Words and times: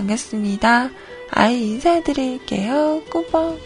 반갑습니다. 0.00 0.90
아이 1.30 1.72
인사드릴게요. 1.72 3.02
꾸벅. 3.10 3.58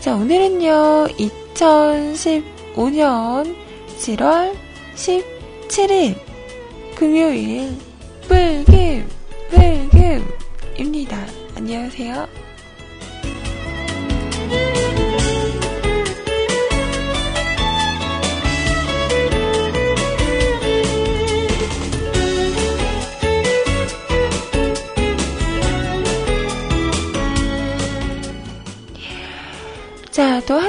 자, 0.00 0.14
오늘은요, 0.14 1.06
2015년 1.54 3.56
7월 3.98 4.54
17일, 4.94 6.14
금요일, 6.94 7.76
불금, 8.28 9.08
불금입니다. 9.50 11.26
안녕하세요. 11.56 12.47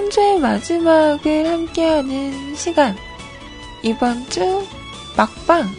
한 0.10 0.12
주의 0.12 0.40
마지막을 0.40 1.46
함께하는 1.46 2.56
시간. 2.56 2.96
이번 3.84 4.28
주 4.28 4.66
막방. 5.16 5.70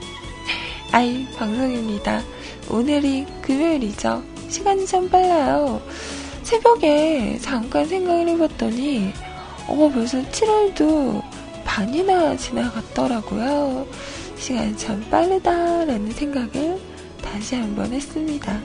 아이, 0.92 1.26
방송입니다. 1.36 2.22
오늘이 2.70 3.26
금요일이죠. 3.42 4.22
시간이 4.48 4.86
참 4.86 5.10
빨라요. 5.10 5.82
새벽에 6.42 7.38
잠깐 7.42 7.86
생각을 7.86 8.28
해봤더니, 8.30 9.12
어, 9.68 9.90
벌써 9.92 10.22
7월도 10.22 11.22
반이나 11.66 12.34
지나갔더라고요. 12.38 13.86
시간이 14.38 14.74
참 14.78 15.04
빠르다라는 15.10 16.12
생각을 16.12 16.80
다시 17.20 17.56
한번 17.56 17.92
했습니다. 17.92 18.58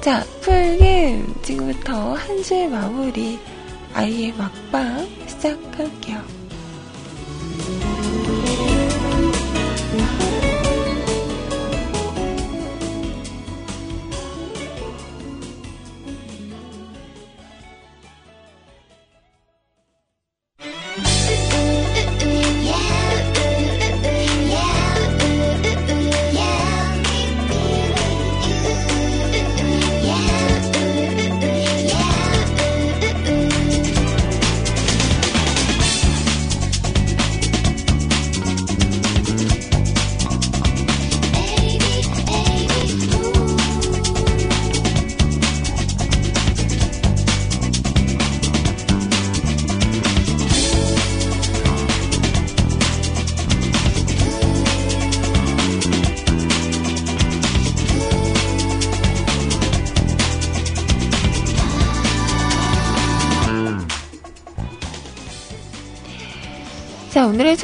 자, 0.00 0.22
풀게임 0.42 1.34
지금부터 1.42 2.14
한 2.14 2.40
주의 2.44 2.68
마무리 2.68 3.36
아이의 3.96 4.34
막방 4.34 5.08
시작할게요. 5.26 6.22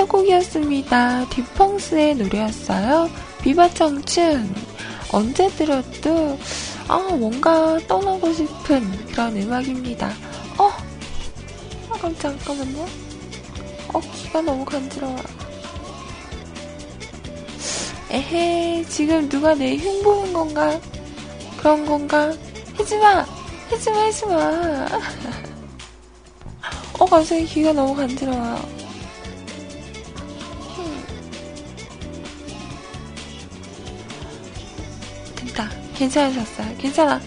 첫 0.03 0.09
곡이었습니다. 0.09 1.29
딥펑스의 1.29 2.17
노래였어요. 2.17 3.09
비바 3.41 3.71
청춘. 3.71 4.53
언제 5.13 5.47
들어도, 5.51 6.37
아, 6.89 6.99
뭔가 6.99 7.79
떠나고 7.87 8.33
싶은 8.33 9.07
그런 9.07 9.37
음악입니다. 9.37 10.13
어! 10.59 10.73
아, 11.89 11.93
깜짝, 12.01 12.37
잠깐만요. 12.45 12.85
어, 13.93 14.01
귀가 14.01 14.43
너무 14.43 14.65
간지러워. 14.65 15.15
에헤, 18.11 18.85
지금 18.89 19.29
누가 19.29 19.55
내 19.55 19.77
흉 19.77 20.03
보는 20.03 20.33
건가? 20.33 20.81
그런 21.59 21.87
건가? 21.87 22.33
해지마! 22.77 23.25
해지마, 23.71 24.01
해지마! 24.01 24.89
어, 26.99 27.05
갑자기 27.05 27.45
귀가 27.45 27.73
너무 27.73 27.95
간지러워요. 27.95 28.82
괜찮으셨어요. 36.03 36.77
괜찮아. 36.79 37.21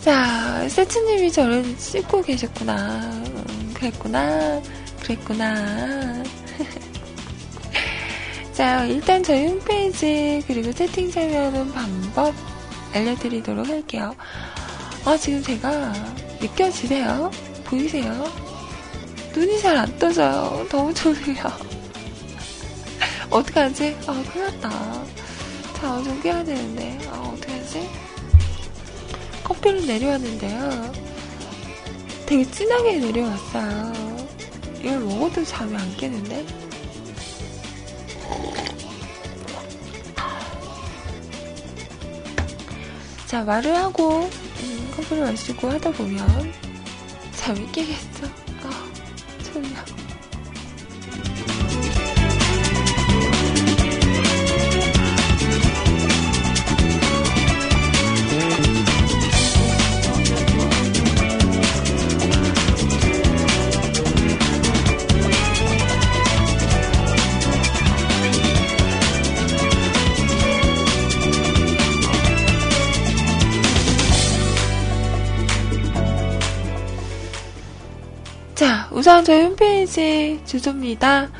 자, 0.00 0.68
세츠님이 0.68 1.32
저를 1.32 1.64
씻고 1.78 2.22
계셨구나. 2.22 3.24
음, 3.26 3.70
그랬구나. 3.74 4.60
그랬구나. 5.00 6.22
자, 8.56 8.86
일단 8.86 9.22
저희 9.22 9.46
홈페이지 9.48 10.42
그리고 10.46 10.72
채팅 10.72 11.10
참여하는 11.10 11.72
방법 11.74 12.34
알려드리도록 12.94 13.68
할게요. 13.68 14.14
아, 15.04 15.14
지금 15.18 15.42
제가 15.42 15.92
느껴지세요? 16.40 17.30
보이세요? 17.64 18.24
눈이 19.34 19.60
잘 19.60 19.76
안 19.76 19.98
떠져요. 19.98 20.66
너무 20.70 20.94
좋네요. 20.94 21.44
어떡하지? 23.28 23.94
아, 24.06 24.24
큰일 24.32 24.46
났다. 24.46 25.04
자, 25.74 26.02
좀 26.02 26.22
깨야 26.22 26.42
되는데. 26.42 26.98
아, 27.10 27.18
어떡하지? 27.34 27.90
커피를 29.44 29.86
내려왔는데요. 29.86 30.92
되게 32.24 32.50
진하게 32.50 32.96
내려왔어요. 33.00 33.92
이걸 34.80 35.00
먹어도 35.00 35.44
잠이 35.44 35.76
안 35.76 35.96
깨는데? 35.98 36.65
자, 43.26 43.42
말을 43.42 43.74
하고, 43.74 44.30
음, 44.62 44.92
커피를 44.96 45.24
마시고 45.24 45.68
하다 45.68 45.90
보면, 45.92 46.52
잠이 47.32 47.70
깨겠죠? 47.72 48.45
우선 79.06 79.24
저희 79.24 79.44
홈페이지 79.44 80.40
주소입니다. 80.46 81.30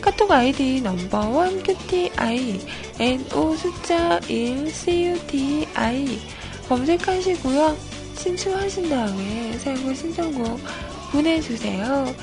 카톡 0.00 0.30
아이디 0.30 0.80
넘버원 0.82 1.64
QTI 1.64 2.60
NO 3.00 3.56
숫자 3.56 4.20
1 4.28 4.70
CUTI 4.70 6.20
검색하시고요. 6.68 7.76
신청하신 8.18 8.88
다음에 8.88 9.58
사용과 9.58 9.94
신청곡 9.94 10.60
보내주세요. 11.10 12.14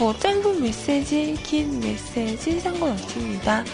뭐 0.00 0.18
짧은 0.18 0.60
메시지, 0.60 1.38
긴 1.44 1.78
메시지 1.78 2.58
상관없습니다. 2.58 3.64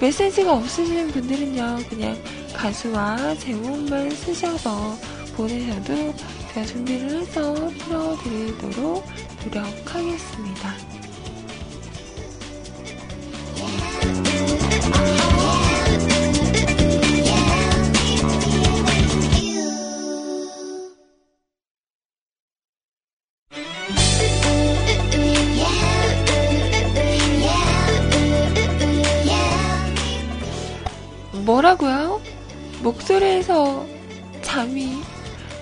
메시지가 0.00 0.54
없으신 0.54 1.08
분들은요, 1.08 1.80
그냥 1.90 2.16
가수와 2.54 3.34
제목만 3.34 4.12
쓰셔서 4.12 4.96
보내셔도 5.36 6.14
제가 6.58 6.64
준비를 6.64 7.10
해서 7.20 7.54
풀어드리도록 7.54 9.04
노력하겠습니다. 9.44 10.74
뭐라고요? 31.44 32.20
목소리에서 32.82 33.86
잠이 34.42 35.17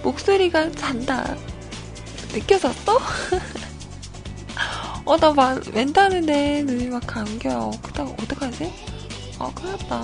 목소리가 0.07 0.71
잔다. 0.73 1.37
느껴졌어? 2.33 2.97
어, 5.05 5.17
나 5.17 5.33
막, 5.33 5.61
멘탈인데 5.73 6.63
눈이 6.63 6.87
막 6.91 7.03
감겨요. 7.07 7.73
그다음 7.83 8.09
어떡하지? 8.23 8.73
아, 9.41 9.51
큰일 9.55 9.73
났다. 9.73 10.03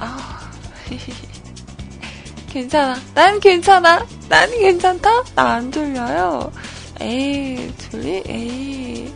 아, 0.00 0.50
괜찮아. 2.52 2.96
난 3.14 3.40
괜찮아. 3.40 4.06
난 4.28 4.50
괜찮다? 4.50 5.22
나 5.34 5.54
안 5.54 5.72
졸려요. 5.72 6.52
에이, 7.00 7.72
졸리? 7.78 8.22
에이, 8.26 9.12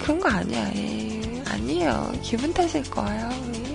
그런 0.00 0.18
거 0.20 0.28
아니야, 0.30 0.70
에이. 0.74 1.42
아니에요. 1.48 2.12
기분 2.22 2.52
탓일 2.54 2.82
거예요. 2.90 3.28
에이, 3.54 3.71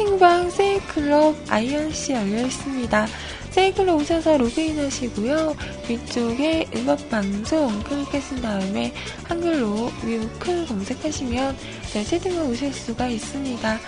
채팅방 0.00 0.48
세이클럽 0.48 1.36
IRC 1.50 2.14
열려 2.14 2.46
있습니다. 2.46 3.06
세이클럽 3.50 4.00
오셔서 4.00 4.38
로그인 4.38 4.78
하시고요. 4.78 5.54
위쪽에 5.88 6.66
음악방송 6.74 7.82
클릭하신 7.82 8.40
다음에 8.40 8.94
한글로 9.24 9.90
뮤클 10.02 10.66
검색하시면 10.68 11.56
네, 11.92 12.04
채팅방 12.04 12.48
오실 12.48 12.72
수가 12.72 13.08
있습니다. 13.08 13.78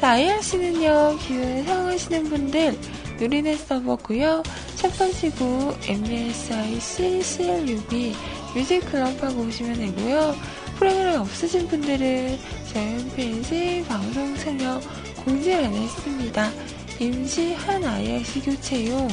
자, 0.00 0.08
IRC는요, 0.08 1.18
기존에 1.18 1.62
사용하시는 1.64 2.24
분들 2.30 2.78
누리넷 3.20 3.58
서버고요. 3.68 4.42
첫 4.76 4.96
번째고 4.96 5.74
MSIC 5.86 7.22
CLUB 7.22 8.14
뮤직클럽 8.54 9.22
하고 9.22 9.42
오시면 9.42 9.74
되고요. 9.74 10.34
프로그램 10.78 11.20
없으신 11.20 11.68
분들은 11.68 12.38
저희 12.72 12.86
홈페이지 12.94 13.84
방송 13.86 14.34
참여 14.36 14.80
공지를 15.28 15.64
했습니다. 15.64 16.50
임시 16.98 17.52
한 17.52 17.84
IRC 17.84 18.40
교체용 18.40 19.06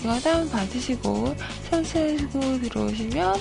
이거 0.00 0.20
다운 0.20 0.50
받으시고 0.50 1.34
설치하시고 1.70 2.60
들어오시면 2.60 3.34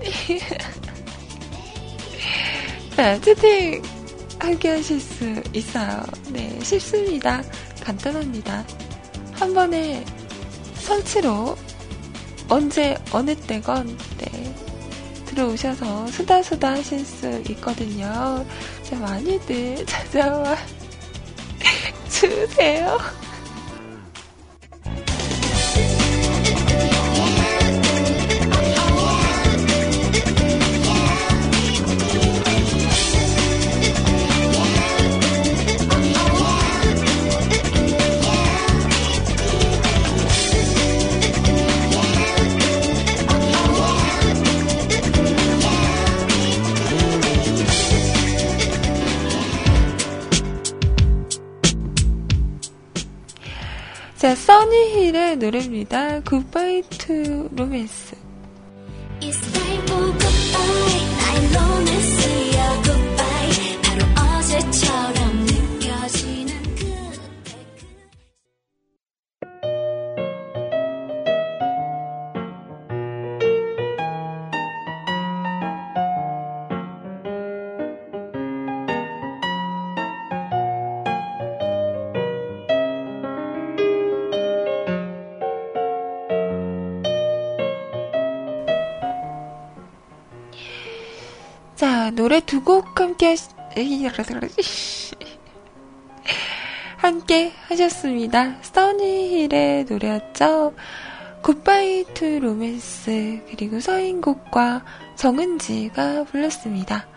네, 2.96 3.20
채팅 3.20 3.82
함께 4.38 4.70
하실 4.70 4.98
수 5.00 5.42
있어요. 5.52 6.02
네, 6.30 6.58
쉽습니다. 6.62 7.42
간단합니다. 7.82 8.64
한 9.32 9.52
번에 9.52 10.02
설치로 10.76 11.58
언제 12.48 12.96
어느 13.12 13.36
때건 13.36 13.98
네, 14.16 14.54
들어오셔서 15.26 16.06
수다수다 16.06 16.72
하실 16.72 17.04
수 17.04 17.42
있거든요. 17.50 18.46
자, 18.82 18.96
많이들 18.96 19.84
찾아와 19.84 20.56
주세요. 22.08 22.98
자, 54.20 54.34
써니힐의 54.34 55.38
노래입니다. 55.38 56.20
To 56.90 57.48
Romance. 57.54 58.12
It's 58.12 58.19
노래 92.30 92.38
두 92.42 92.62
곡 92.62 93.00
함께. 93.00 93.34
함께 96.96 97.52
하셨습니다. 97.66 98.54
써니힐의 98.62 99.86
노래였죠. 99.86 100.72
Goodbye 101.42 102.04
To 102.14 102.38
Romance 102.38 103.40
그리고 103.50 103.80
서인국과 103.80 104.84
정은지가 105.16 106.22
불렀습니다. 106.30 107.08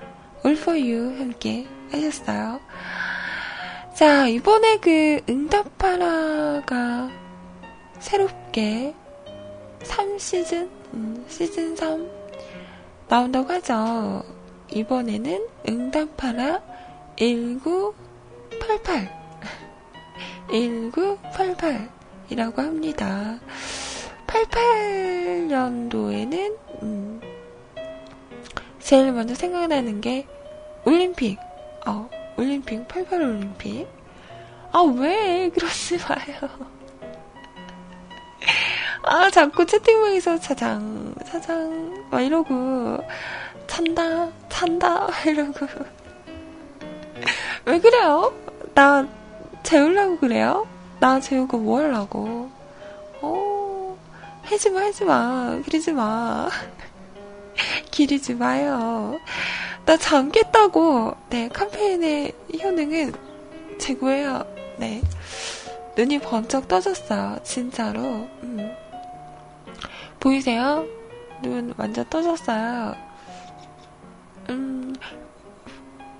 You 0.44 1.20
함께 1.20 1.68
하셨어요. 1.92 2.60
자, 3.94 4.28
이번에 4.28 4.78
그 4.78 5.22
응답하라가 5.30 7.12
새롭게 8.00 8.96
3시즌? 9.84 10.68
음, 10.96 11.24
시즌 11.28 11.76
3 11.76 12.10
나온다고 13.08 13.54
하죠. 13.54 14.33
이번에는 14.74 15.48
응답하라 15.70 16.62
1988 17.18 19.24
1988이라고 20.50 22.58
합니다. 22.58 23.40
88년도에는 24.28 26.58
음, 26.82 27.22
제일 28.80 29.12
먼저 29.12 29.36
생각나는 29.36 30.02
게 30.02 30.26
올림픽 30.86 31.38
어, 31.86 32.10
올림픽 32.38 32.88
88 32.88 33.22
올림픽 33.22 33.88
아, 34.74 34.82
왜? 34.82 35.50
그러지 35.54 35.98
마요. 35.98 36.50
아, 39.06 39.30
자꾸 39.30 39.66
채팅방에서 39.68 40.40
차장, 40.40 41.14
차장, 41.28 42.08
막 42.10 42.22
이러고, 42.22 42.98
찬다, 43.68 44.30
찬다, 44.50 45.08
이러고. 45.26 45.68
왜 47.66 47.80
그래요? 47.80 48.34
나 48.74 49.08
재우려고 49.64 50.18
그래요? 50.18 50.68
나 51.00 51.20
재우고 51.20 51.58
뭐 51.58 51.80
하려고? 51.80 52.50
어, 53.22 53.98
해지 54.48 54.70
마, 54.70 54.82
해지 54.82 55.06
마, 55.06 55.60
그러지 55.66 55.92
마. 55.92 56.50
기리지 57.92 58.34
마요. 58.36 59.20
나 59.86 59.98
잠겠다고. 59.98 61.16
네, 61.30 61.48
카페인의 61.50 62.34
효능은 62.62 63.14
최고예요. 63.80 64.46
네. 64.78 65.02
눈이 65.96 66.20
번쩍 66.20 66.68
떠졌어요. 66.68 67.40
진짜로. 67.44 68.02
음. 68.02 68.76
보이세요? 70.20 70.86
눈 71.42 71.74
완전 71.78 72.08
떠졌어요. 72.10 72.96
음, 74.50 74.96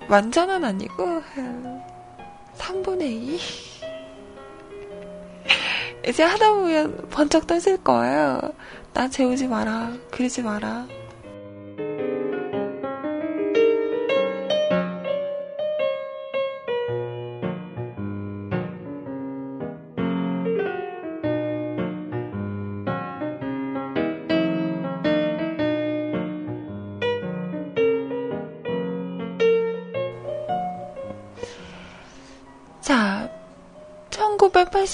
완전은 0.08 0.64
아니고, 0.64 1.22
한 1.34 1.82
3분의 2.56 3.02
2? 3.02 3.40
이제 6.06 6.22
하다 6.22 6.52
보면 6.54 7.08
번쩍 7.10 7.46
떠질 7.46 7.82
거예요. 7.82 8.40
나 8.92 9.08
재우지 9.08 9.48
마라. 9.48 9.92
그러지 10.10 10.42
마라. 10.42 10.86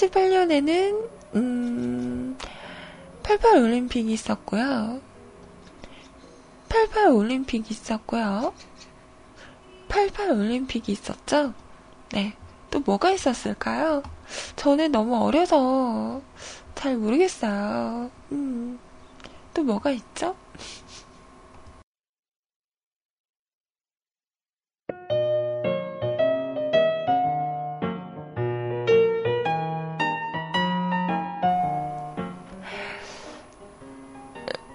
1988년에는, 0.01 1.09
음, 1.35 2.37
88 3.23 3.57
올림픽이 3.57 4.11
있었고요. 4.11 4.99
88 6.69 7.09
올림픽이 7.09 7.67
있었고요. 7.69 8.53
88 9.89 10.31
올림픽이 10.31 10.91
있었죠? 10.91 11.53
네. 12.13 12.33
또 12.71 12.79
뭐가 12.79 13.11
있었을까요? 13.11 14.01
저는 14.55 14.91
너무 14.91 15.17
어려서 15.17 16.21
잘 16.73 16.95
모르겠어요. 16.95 18.09
음, 18.31 18.79
또 19.53 19.63
뭐가 19.63 19.91
있죠? 19.91 20.35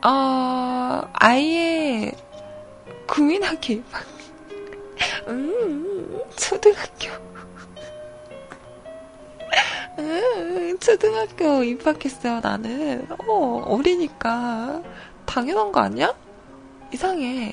어, 0.07 1.03
아예 1.15 2.13
국민학교 3.09 3.73
입학. 3.73 4.05
음, 5.27 6.21
초등학교. 6.37 7.11
음, 9.99 10.79
초등학교 10.79 11.65
입학했어요, 11.65 12.39
나는. 12.41 13.09
어, 13.27 13.65
어리니까. 13.67 14.81
당연한 15.25 15.73
거 15.73 15.81
아니야? 15.81 16.15
이상해. 16.95 17.53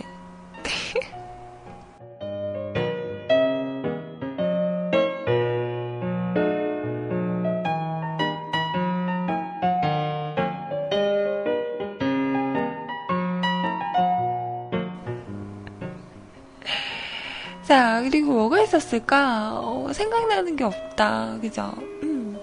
있었을까? 18.74 19.60
어, 19.60 19.92
생각나는 19.94 20.56
게 20.56 20.64
없다. 20.64 21.38
그죠? 21.42 21.72
음. 22.04 22.38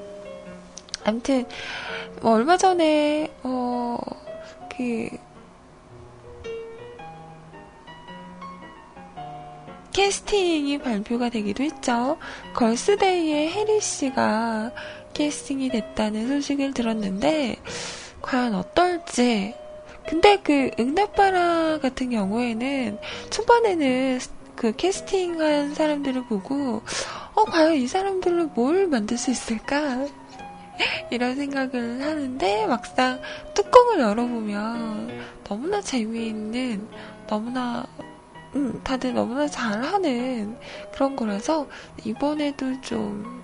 아무튼, 1.04 1.46
뭐 2.20 2.32
얼마 2.32 2.56
전에, 2.56 3.30
어, 3.42 3.98
그, 4.76 5.08
캐스팅이 9.92 10.78
발표가 10.78 11.28
되기도 11.28 11.64
했죠. 11.64 12.16
걸스데이에 12.54 13.50
해리 13.50 13.80
씨가 13.80 14.70
캐스팅이 15.14 15.70
됐다는 15.70 16.28
소식을 16.28 16.74
들었는데, 16.74 17.56
과연 18.22 18.54
어떨지. 18.54 19.54
근데 20.06 20.38
그 20.42 20.70
응답바라 20.78 21.78
같은 21.78 22.10
경우에는 22.10 22.98
초반에는 23.30 24.18
그 24.60 24.76
캐스팅한 24.76 25.74
사람들을 25.74 26.26
보고, 26.26 26.82
어, 27.34 27.44
과연 27.44 27.76
이 27.76 27.86
사람들로 27.86 28.48
뭘 28.48 28.88
만들 28.88 29.16
수 29.16 29.30
있을까? 29.30 30.06
이런 31.10 31.34
생각을 31.36 32.02
하는데, 32.02 32.66
막상 32.66 33.22
뚜껑을 33.54 34.00
열어보면 34.00 35.18
너무나 35.44 35.80
재미있는, 35.80 36.86
너무나, 37.26 37.86
음, 38.54 38.78
다들 38.84 39.14
너무나 39.14 39.48
잘하는 39.48 40.58
그런 40.92 41.16
거라서, 41.16 41.66
이번에도 42.04 42.82
좀 42.82 43.42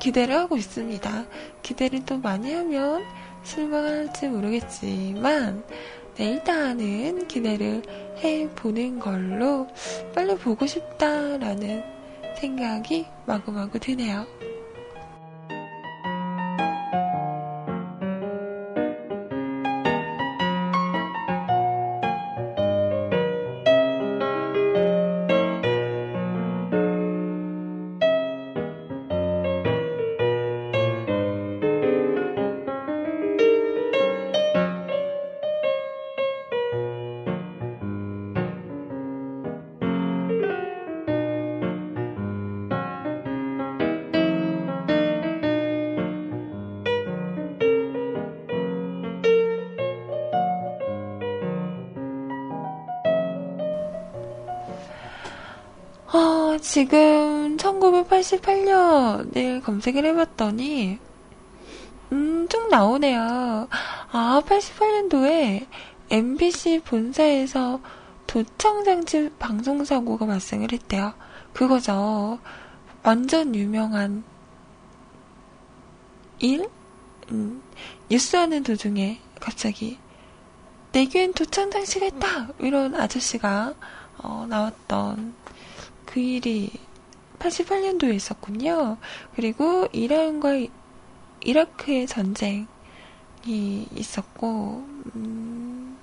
기대를 0.00 0.34
하고 0.34 0.56
있습니다. 0.56 1.26
기대를 1.60 2.06
또 2.06 2.16
많이 2.16 2.54
하면 2.54 3.04
실망할지 3.44 4.28
모르겠지만, 4.28 5.62
네, 6.16 6.32
일단은 6.32 7.26
기대를 7.26 7.82
해보는 8.22 8.98
걸로 8.98 9.66
빨리 10.14 10.36
보고 10.36 10.66
싶다라는 10.66 11.82
생각이 12.36 13.06
마구마구 13.26 13.78
드네요. 13.78 14.26
지금 56.72 57.58
1988년을 57.58 59.62
검색을 59.62 60.06
해봤더니, 60.06 60.98
음, 62.12 62.48
쭉 62.48 62.70
나오네요. 62.70 63.68
아, 64.10 64.42
88년도에 64.46 65.66
MBC 66.08 66.80
본사에서 66.86 67.78
도청장치 68.26 69.32
방송사고가 69.38 70.24
발생을 70.24 70.72
했대요. 70.72 71.12
그거죠. 71.52 72.38
완전 73.02 73.54
유명한 73.54 74.24
일? 76.38 76.70
음, 77.32 77.62
뉴스하는 78.10 78.62
도중에 78.62 79.20
갑자기 79.38 79.98
내 80.92 81.04
귀엔 81.04 81.34
도청장치가 81.34 82.06
있다! 82.06 82.48
이런 82.60 82.94
아저씨가 82.94 83.74
어, 84.22 84.46
나왔던 84.48 85.41
그 86.12 86.20
일이 86.20 86.70
88년도에 87.38 88.14
있었군요. 88.14 88.98
그리고 89.34 89.88
이란과 89.92 90.66
이라크의 91.40 92.06
전쟁이 92.06 92.66
있었고, 93.46 94.84
음, 95.16 95.96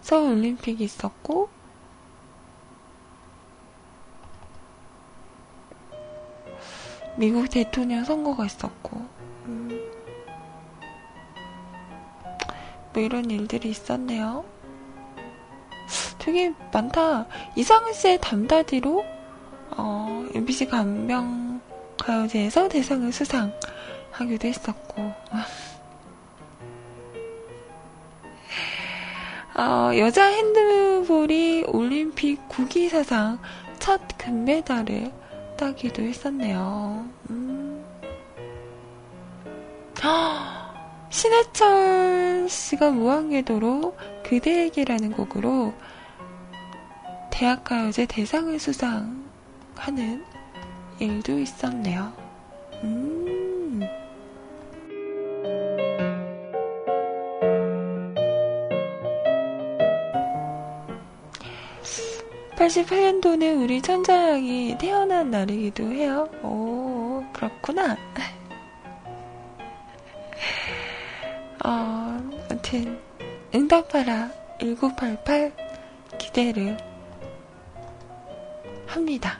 서울 0.00 0.32
올림픽이 0.32 0.82
있었고, 0.82 1.48
미국 7.16 7.48
대통령 7.48 8.02
선거가 8.02 8.44
있었고, 8.46 9.06
음, 9.44 9.80
뭐 12.92 13.00
이런 13.00 13.30
일들이 13.30 13.70
있었네요. 13.70 14.53
되게 16.24 16.52
많다. 16.72 17.26
이상은 17.54 17.92
씨의 17.92 18.18
담다디로, 18.22 19.04
어, 19.76 20.24
MBC 20.34 20.68
간병 20.68 21.60
가요제에서 21.98 22.68
대상을 22.68 23.12
수상하기도 23.12 24.48
했었고, 24.48 25.02
어, 29.54 29.90
여자 29.98 30.24
핸드볼이 30.24 31.64
올림픽 31.68 32.48
국기 32.48 32.88
사상 32.88 33.38
첫 33.78 34.00
금메달을 34.16 35.12
따기도 35.58 36.02
했었네요. 36.02 37.06
음. 37.28 37.84
신해철 41.10 42.48
씨가 42.48 42.92
무한궤도로 42.92 43.94
그대에게라는 44.24 45.12
곡으로 45.12 45.74
대학가요제 47.34 48.06
대상을 48.06 48.56
수상하는 48.60 50.24
일도 51.00 51.40
있었네요. 51.40 52.12
음. 52.84 53.82
88년도는 62.54 63.64
우리 63.64 63.82
천자양이 63.82 64.78
태어난 64.78 65.32
날이기도 65.32 65.90
해요. 65.90 66.28
오, 66.44 67.24
그렇구나. 67.32 67.96
어, 71.64 72.16
아무튼, 72.48 73.00
응답하라 73.52 74.30
1988 74.60 75.52
기대를 76.16 76.93
합니다. 78.86 79.38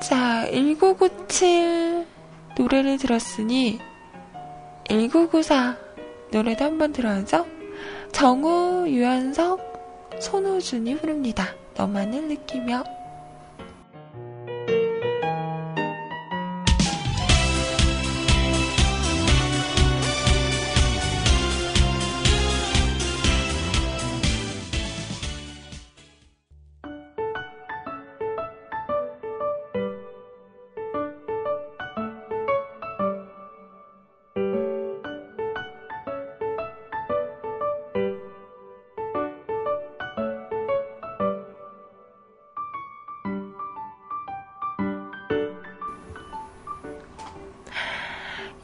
자, 0.00 0.46
1997 0.50 2.06
노래를 2.58 2.98
들었으니 2.98 3.78
1994 4.88 5.76
노래도 6.32 6.64
한번 6.64 6.92
들어야죠. 6.92 7.59
정우, 8.12 8.86
유한석, 8.88 9.60
손호준이 10.20 10.98
부릅니다. 10.98 11.54
너만을 11.76 12.28
느끼며 12.28 12.84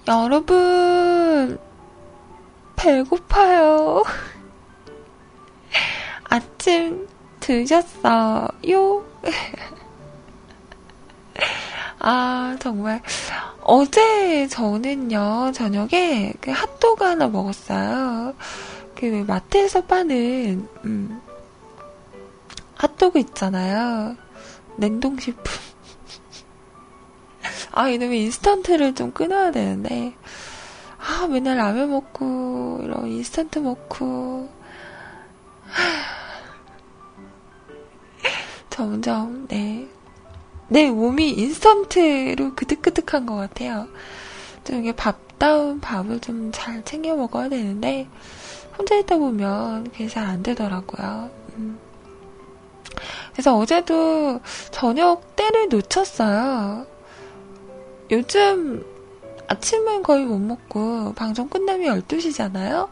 여러분, 0.09 1.59
배고파요. 2.77 4.05
아침 6.25 7.09
드셨어요? 7.41 9.05
아, 11.99 12.57
정말. 12.61 13.03
어제 13.63 14.47
저는요, 14.47 15.51
저녁에 15.53 16.33
그 16.41 16.53
핫도그 16.53 17.03
하나 17.03 17.27
먹었어요. 17.27 18.35
그 18.95 19.25
마트에서 19.27 19.81
파는, 19.83 20.69
음, 20.85 21.21
핫도그 22.77 23.19
있잖아요. 23.19 24.15
냉동식품. 24.77 25.66
아, 27.77 27.89
이놈의 27.91 28.23
인스턴트를 28.25 28.95
좀 28.95 29.13
끊어야 29.13 29.51
되는데. 29.51 30.15
아, 30.99 31.27
맨날 31.29 31.59
라면 31.59 31.91
먹고, 31.91 32.81
이런 32.83 33.07
인스턴트 33.07 33.59
먹고. 33.59 34.49
점점, 38.71 39.47
네. 39.49 39.87
내 40.69 40.91
몸이 40.91 41.31
인스턴트로 41.33 42.55
그득그득한 42.55 43.27
것 43.27 43.37
같아요. 43.37 43.87
좀 44.65 44.81
이게 44.81 44.93
밥다운 44.93 45.79
밥을 45.81 46.21
좀 46.21 46.51
잘 46.53 46.83
챙겨 46.85 47.15
먹어야 47.15 47.49
되는데, 47.51 48.09
혼자 48.79 48.97
있다 48.97 49.19
보면 49.19 49.85
그게 49.91 50.09
잘 50.09 50.25
안 50.27 50.43
되더라고요. 50.43 51.31
음. 51.59 51.79
그래서 53.33 53.55
어제도 53.57 54.41
저녁 54.71 55.37
때를 55.37 55.69
놓쳤어요. 55.69 56.87
요즘 58.11 58.85
아침은 59.49 60.03
거의 60.03 60.25
못 60.25 60.39
먹고 60.39 61.13
방송 61.15 61.49
끝나면 61.49 62.03
12시잖아요? 62.03 62.89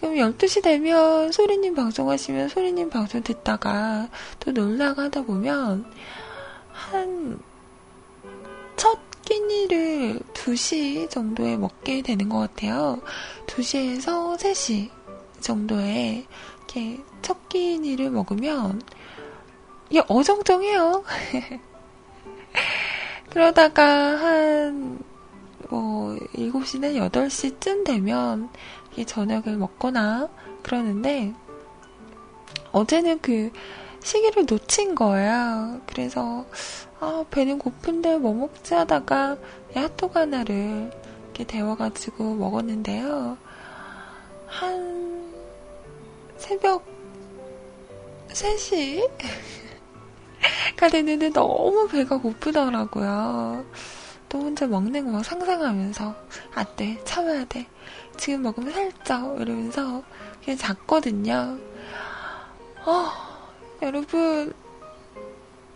그럼 0.00 0.14
12시 0.14 0.62
되면 0.62 1.30
소리님 1.32 1.74
방송하시면 1.74 2.48
소리님 2.48 2.90
방송 2.90 3.22
듣다가 3.22 4.08
또 4.40 4.50
놀다가 4.52 5.04
하다 5.04 5.22
보면 5.22 5.84
한 6.72 7.52
첫 8.82 8.98
끼니를 9.24 10.18
2시 10.34 11.08
정도에 11.08 11.56
먹게 11.56 12.02
되는 12.02 12.28
것 12.28 12.38
같아요. 12.38 13.00
2시에서 13.46 14.36
3시 14.36 14.90
정도에 15.40 16.26
이렇게 16.56 16.98
첫 17.22 17.48
끼니를 17.48 18.10
먹으면 18.10 18.82
이게 19.88 20.02
어정쩡해요. 20.08 21.04
그러다가 23.32 23.82
한, 23.82 24.98
뭐, 25.70 26.14
7시나 26.34 26.94
8시쯤 26.96 27.82
되면 27.82 28.50
저녁을 29.06 29.56
먹거나 29.56 30.28
그러는데, 30.62 31.32
어제는 32.72 33.20
그 33.22 33.50
시기를 34.02 34.44
놓친 34.44 34.94
거예요. 34.94 35.80
그래서, 35.86 36.44
아, 37.00 37.24
배는 37.30 37.58
고픈데 37.58 38.18
뭐 38.18 38.34
먹지 38.34 38.74
하다가 38.74 39.38
핫도그 39.74 40.18
하나를 40.18 40.92
이렇게 41.24 41.44
데워가지고 41.44 42.34
먹었는데요. 42.34 43.38
한, 44.46 45.32
새벽 46.36 46.84
3시? 48.28 49.08
가 50.82 50.88
됐는데 50.88 51.30
너무 51.30 51.86
배가 51.86 52.18
고프더라고요. 52.18 53.64
또 54.28 54.40
혼자 54.40 54.66
먹는 54.66 55.12
거 55.12 55.22
상상하면서 55.22 56.16
안 56.54 56.66
돼, 56.74 57.00
참아야 57.04 57.44
돼. 57.44 57.68
지금 58.16 58.42
먹으면 58.42 58.72
살쪄 58.72 59.36
이러면서 59.38 60.02
그냥 60.44 60.58
잤거든요. 60.58 61.56
어, 62.84 63.12
여러분 63.80 64.52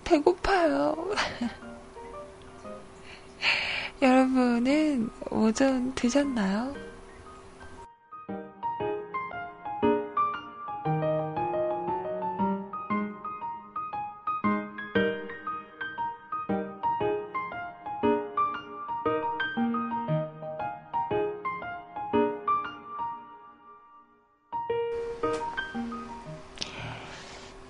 배고파요. 0.02 0.96
여러분은 4.02 5.08
오전 5.30 5.94
드셨나요? 5.94 6.74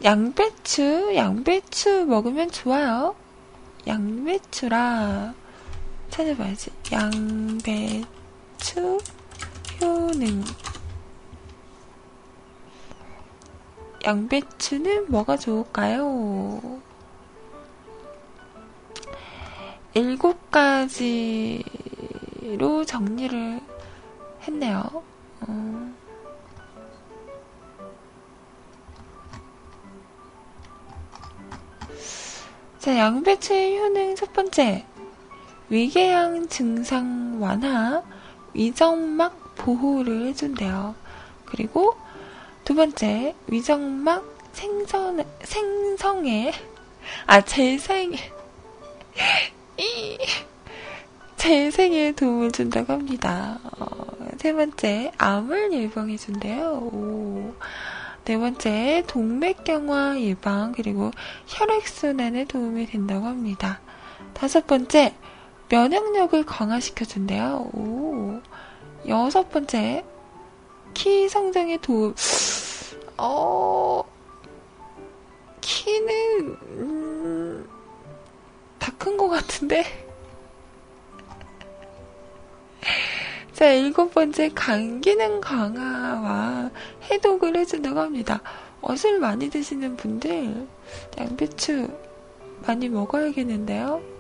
양배추, 0.07 1.17
양배추 1.17 2.07
먹으면 2.07 2.53
좋아요. 2.53 3.17
양배추라 3.89 5.35
찾아봐야지. 6.11 6.71
양배추 6.93 8.07
효능. 9.81 10.45
양배추는 14.05 15.11
뭐가 15.11 15.37
좋을까요? 15.37 16.81
일곱 19.95 20.53
가지로 20.53 21.65
정리를 22.87 23.61
했네요. 24.47 25.03
어. 25.41 25.96
자, 32.87 32.97
양배추의 32.97 33.81
효능 33.81 34.15
첫 34.15 34.33
번째. 34.33 34.85
위궤양 35.71 36.47
증상 36.47 37.37
완화, 37.41 38.01
위정막 38.55 39.57
보호를 39.57 40.29
해준대요. 40.29 40.95
그리고 41.47 41.97
두 42.65 42.77
번째, 42.77 43.35
위정막 43.49 44.25
생성, 44.53 45.21
생성에, 45.43 46.53
아, 47.27 47.41
재생에, 47.41 48.19
이, 49.79 50.19
재생에 51.37 52.13
도움을 52.13 52.53
준다고 52.53 52.93
합니다. 52.93 53.59
어, 53.81 53.89
세 54.39 54.53
번째, 54.53 55.11
암을 55.19 55.73
예방해준대요. 55.73 56.71
오. 56.71 57.53
네 58.27 58.37
번째, 58.39 59.05
동맥경화 59.07 60.21
예방, 60.21 60.73
그리고 60.73 61.13
혈액순환에 61.47 62.47
도움이 62.47 62.87
된다고 62.87 63.27
합니다. 63.27 63.81
다섯 64.35 64.67
번째, 64.67 65.15
면역력을 65.71 66.45
강화시켜준대요. 66.45 67.71
오. 67.73 68.41
여섯 69.09 69.49
번째, 69.51 70.05
키 70.95 71.29
성장에 71.29 71.79
도움, 71.79 72.15
어, 73.19 74.03
키는, 75.61 76.57
음, 76.63 77.69
다 78.79 78.93
큰 78.99 79.17
것 79.17 79.29
같은데? 79.29 79.85
자, 83.53 83.73
일곱 83.73 84.13
번째, 84.13 84.51
간 84.55 85.01
기능 85.01 85.41
강화와 85.41 86.71
해독을 87.11 87.57
해준다고 87.57 88.01
합니다. 88.01 88.43
어술 88.81 89.19
많이 89.19 89.51
드시는 89.51 89.97
분들, 89.97 90.67
양배추 91.19 91.89
많이 92.67 92.89
먹어야겠는데요? 92.89 94.16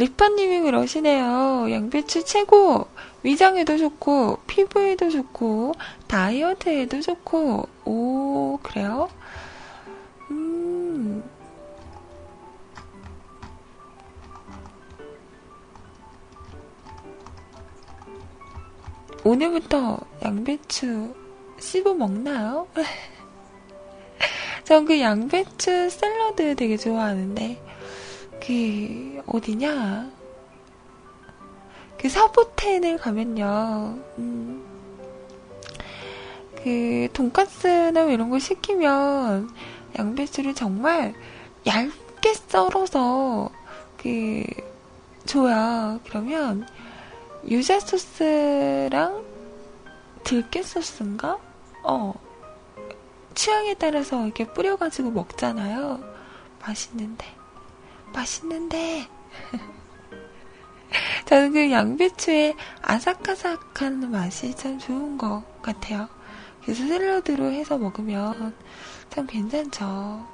리파님이 0.00 0.60
그러시네요. 0.62 1.70
양배추 1.70 2.24
최고! 2.24 2.86
위장에도 3.22 3.76
좋고, 3.76 4.38
피부에도 4.46 5.10
좋고, 5.10 5.74
다이어트에도 6.06 7.02
좋고, 7.02 7.68
오, 7.84 8.58
그래요? 8.62 9.10
음. 10.30 11.22
오늘부터 19.22 19.98
양배추 20.22 21.14
씹어 21.58 21.92
먹나요? 21.92 22.66
전 24.64 24.86
그 24.86 24.98
양배추 24.98 25.90
샐러드 25.90 26.56
되게 26.56 26.78
좋아하는데, 26.78 27.69
그, 28.40 29.22
어디냐? 29.26 30.10
그 31.98 32.08
사보텐을 32.08 32.96
가면요, 32.98 33.98
음, 34.18 34.64
그, 36.62 37.08
돈까스나 37.12 38.04
뭐 38.04 38.12
이런 38.12 38.30
거 38.30 38.38
시키면 38.38 39.50
양배추를 39.98 40.54
정말 40.54 41.14
얇게 41.66 42.34
썰어서, 42.48 43.50
그, 43.98 44.44
줘요. 45.26 46.00
그러면, 46.06 46.66
유자 47.48 47.78
소스랑 47.80 49.24
들깨 50.24 50.62
소스인가? 50.62 51.38
어. 51.84 52.14
취향에 53.34 53.74
따라서 53.74 54.24
이렇게 54.24 54.46
뿌려가지고 54.46 55.10
먹잖아요. 55.10 56.02
맛있는데. 56.60 57.39
맛있는데. 58.12 59.08
저는 61.26 61.52
그 61.52 61.70
양배추의 61.70 62.56
아삭아삭한 62.82 64.10
맛이 64.10 64.54
참 64.54 64.78
좋은 64.78 65.16
것 65.16 65.44
같아요. 65.62 66.08
그래서 66.62 66.86
샐러드로 66.86 67.50
해서 67.52 67.78
먹으면 67.78 68.54
참 69.08 69.26
괜찮죠. 69.26 70.26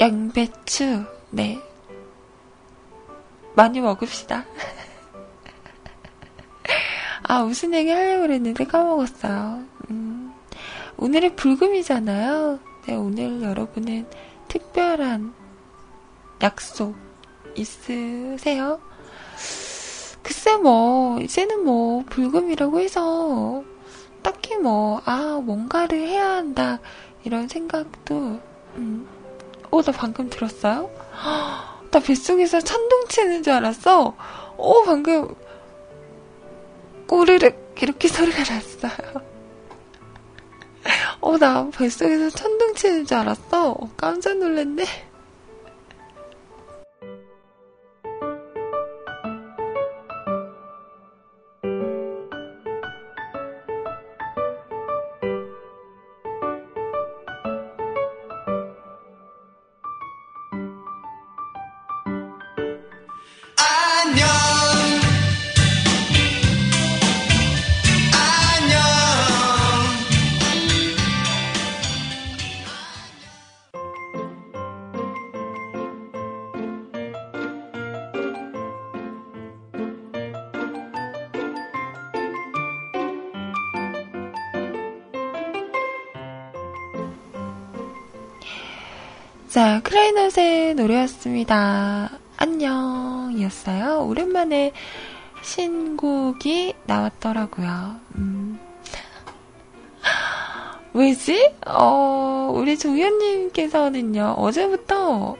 양배추, 0.00 1.04
네. 1.28 1.60
많이 3.54 3.82
먹읍시다. 3.82 4.46
아, 7.24 7.44
무슨 7.44 7.74
얘기 7.74 7.90
하려고 7.90 8.22
그랬는데 8.22 8.64
까먹었어요. 8.64 9.62
음, 9.90 10.32
오늘이 10.96 11.36
불금이잖아요. 11.36 12.60
네, 12.86 12.94
오늘 12.94 13.42
여러분은 13.42 14.06
특별한 14.48 15.34
약속 16.42 16.96
있으세요? 17.54 18.80
글쎄 20.22 20.56
뭐, 20.56 21.20
이제는 21.20 21.62
뭐, 21.62 22.04
불금이라고 22.08 22.80
해서, 22.80 23.62
딱히 24.22 24.56
뭐, 24.56 25.02
아, 25.04 25.42
뭔가를 25.44 26.08
해야 26.08 26.36
한다, 26.36 26.78
이런 27.22 27.48
생각도, 27.48 28.40
음. 28.76 29.19
어, 29.70 29.82
나 29.82 29.92
방금 29.92 30.28
들었어요? 30.28 30.90
나 31.90 32.00
뱃속에서 32.00 32.60
천둥 32.60 33.06
치는 33.08 33.42
줄 33.42 33.52
알았어. 33.52 34.14
어, 34.56 34.82
방금, 34.84 35.34
꼬르륵, 37.06 37.74
이렇게 37.80 38.08
소리가 38.08 38.38
났어요. 38.38 39.22
어, 41.20 41.38
나 41.38 41.68
뱃속에서 41.70 42.30
천둥 42.30 42.74
치는 42.74 43.06
줄 43.06 43.16
알았어. 43.18 43.70
어, 43.72 43.90
깜짝 43.96 44.38
놀랐네. 44.38 44.84
자, 89.50 89.80
크라이넛의 89.82 90.76
노래였습니다. 90.76 92.08
안녕이었어요. 92.36 94.06
오랜만에 94.06 94.70
신곡이 95.42 96.74
나왔더라고요. 96.86 97.96
음. 98.14 98.60
왜지? 100.94 101.52
어, 101.66 102.52
우리 102.54 102.78
조현님께서는요, 102.78 104.36
어제부터 104.38 105.36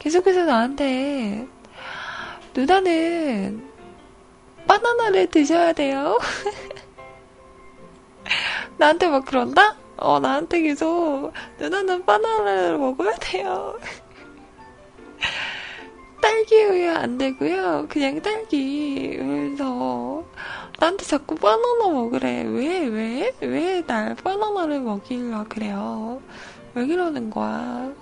계속해서 0.00 0.46
나한테, 0.46 1.46
누나는 2.52 3.64
바나나를 4.66 5.28
드셔야 5.28 5.72
돼요. 5.72 6.18
나한테 8.76 9.06
막 9.06 9.24
그런다? 9.24 9.83
어, 9.96 10.18
나한테 10.20 10.60
계속, 10.62 11.32
누나는 11.58 12.04
바나나를 12.04 12.78
먹어야 12.78 13.14
돼요. 13.16 13.78
딸기 16.20 16.64
우유 16.64 16.90
안 16.90 17.18
되고요. 17.18 17.86
그냥 17.88 18.20
딸기. 18.22 19.16
그래서 19.18 20.24
나한테 20.78 21.04
자꾸 21.04 21.34
바나나 21.36 21.88
먹으래. 21.92 22.42
왜, 22.44 22.86
왜? 22.86 23.32
왜 23.40 23.82
날 23.86 24.14
바나나를 24.16 24.80
먹이려 24.80 25.44
그래요? 25.48 26.20
왜 26.74 26.86
그러는 26.86 27.30
거야? 27.30 27.92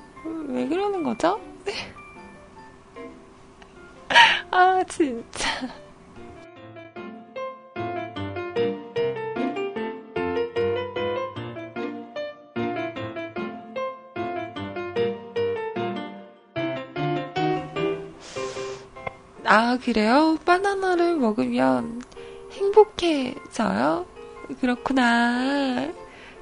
왜 0.49 0.67
그러는 0.69 1.03
거죠? 1.03 1.41
아, 4.51 4.83
진짜. 4.89 5.49
아, 19.55 19.77
그래요? 19.77 20.39
바나나를 20.47 21.17
먹으면 21.17 22.01
행복해져요? 22.53 24.07
그렇구나. 24.59 25.93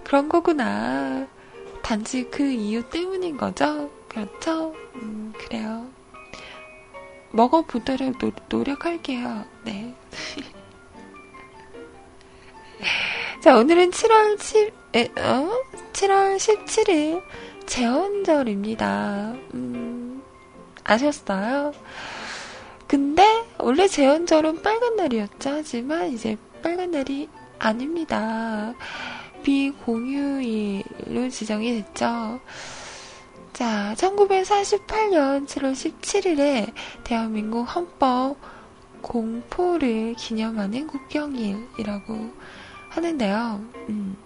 그런 0.04 0.28
거구나. 0.28 1.26
단지 1.82 2.30
그 2.30 2.44
이유 2.44 2.88
때문인 2.88 3.36
거죠? 3.36 3.90
그렇죠? 4.08 4.76
음, 4.94 5.32
그래요. 5.36 5.88
먹어보도록 7.32 8.16
노, 8.18 8.30
노력할게요. 8.48 9.44
네. 9.64 9.92
자, 13.42 13.56
오늘은 13.56 13.90
7월 13.90 14.40
10, 14.40 14.72
에, 14.94 15.10
어? 15.20 15.50
7월 15.94 16.36
17일 16.36 17.24
재원절입니다. 17.66 19.34
음, 19.54 20.22
아셨어요? 20.84 21.72
근데 22.90 23.46
원래 23.58 23.86
재헌절은 23.86 24.62
빨간 24.62 24.96
날이었죠. 24.96 25.50
하지만 25.50 26.08
이제 26.08 26.36
빨간 26.60 26.90
날이 26.90 27.28
아닙니다. 27.60 28.74
비공휴일로 29.44 31.28
지정이 31.30 31.84
됐죠. 31.84 32.40
자, 33.52 33.94
1948년 33.96 35.46
7월 35.46 35.72
17일에 35.72 36.72
대한민국 37.04 37.62
헌법 37.62 38.36
공포를 39.02 40.14
기념하는 40.14 40.88
국경일이라고 40.88 42.32
하는데요. 42.88 43.64
음. 43.88 44.16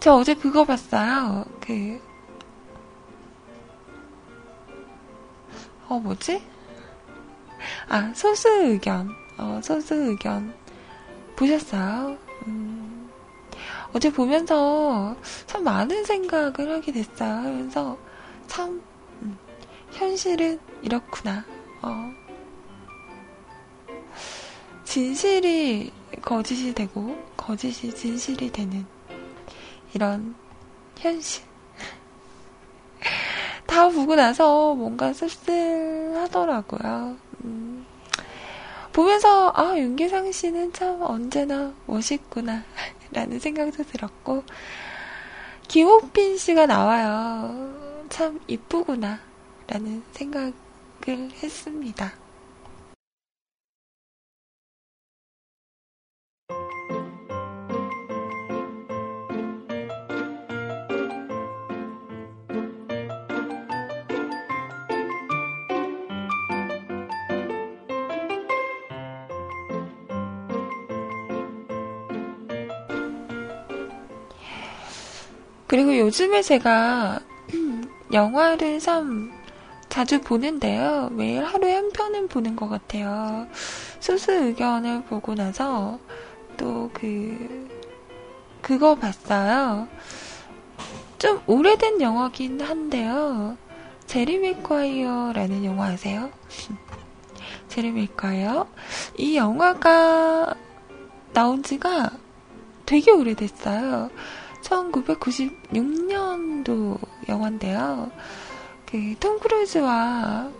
저 0.00 0.14
어제 0.14 0.32
그거 0.32 0.64
봤어요. 0.64 1.44
그, 1.60 2.00
어, 5.88 5.98
뭐지? 5.98 6.53
아, 7.88 8.12
소수 8.14 8.48
의견. 8.48 9.10
어, 9.38 9.60
소수 9.62 9.94
의견. 9.94 10.54
보셨어요? 11.36 12.16
음, 12.46 13.10
어제 13.92 14.12
보면서 14.12 15.16
참 15.46 15.64
많은 15.64 16.04
생각을 16.04 16.72
하게 16.72 16.92
됐어요. 16.92 17.42
그래서 17.42 17.98
참, 18.46 18.80
음, 19.22 19.36
현실은 19.92 20.60
이렇구나. 20.82 21.44
어, 21.82 22.12
진실이 24.84 25.92
거짓이 26.22 26.72
되고, 26.72 27.18
거짓이 27.36 27.92
진실이 27.92 28.52
되는 28.52 28.86
이런 29.92 30.36
현실. 30.96 31.42
다 33.66 33.88
보고 33.88 34.14
나서 34.14 34.74
뭔가 34.74 35.12
씁쓸하더라고요. 35.12 37.16
음, 37.44 37.73
보면서 38.94 39.52
아 39.56 39.76
윤계상 39.76 40.30
씨는 40.30 40.72
참 40.72 41.02
언제나 41.02 41.74
멋있구나 41.86 42.62
라는 43.10 43.40
생각도 43.40 43.82
들었고 43.82 44.44
김호빈 45.66 46.38
씨가 46.38 46.66
나와요 46.66 48.06
참 48.08 48.38
이쁘구나 48.46 49.18
라는 49.66 50.04
생각을 50.12 50.52
했습니다. 51.42 52.23
그리고 75.74 75.98
요즘에 75.98 76.40
제가 76.40 77.18
영화를 78.12 78.78
참 78.78 79.32
자주 79.88 80.20
보는데요. 80.20 81.08
매일 81.10 81.42
하루에 81.42 81.74
한 81.74 81.90
편은 81.90 82.28
보는 82.28 82.54
것 82.54 82.68
같아요. 82.68 83.48
수수 83.98 84.30
의견을 84.30 85.02
보고 85.06 85.34
나서 85.34 85.98
또 86.56 86.92
그, 86.94 87.68
그거 88.62 88.94
봤어요. 88.94 89.88
좀 91.18 91.42
오래된 91.44 92.00
영화긴 92.00 92.60
한데요. 92.60 93.56
제리 94.06 94.38
맥과이어라는 94.38 95.64
영화 95.64 95.86
아세요? 95.86 96.30
제리 97.66 97.90
맥과이어? 97.90 98.68
이 99.18 99.36
영화가 99.36 100.54
나온 101.32 101.64
지가 101.64 102.12
되게 102.86 103.10
오래됐어요. 103.10 104.10
1996년도 104.64 106.98
영화인데요. 107.28 108.10
그, 108.86 109.14
톰 109.20 109.38
크루즈와, 109.38 110.50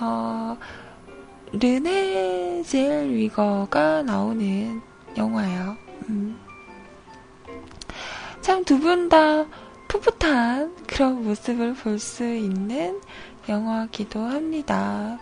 어, 0.00 0.56
르네 1.52 2.62
젤 2.64 3.10
위거가 3.10 4.02
나오는 4.02 4.80
영화예요. 5.16 5.76
음. 6.08 6.38
참두 8.40 8.80
분 8.80 9.08
다 9.08 9.44
풋풋한 9.88 10.74
그런 10.86 11.22
모습을 11.24 11.74
볼 11.74 11.98
수 11.98 12.24
있는 12.24 13.00
영화기도 13.48 14.20
합니다. 14.20 15.18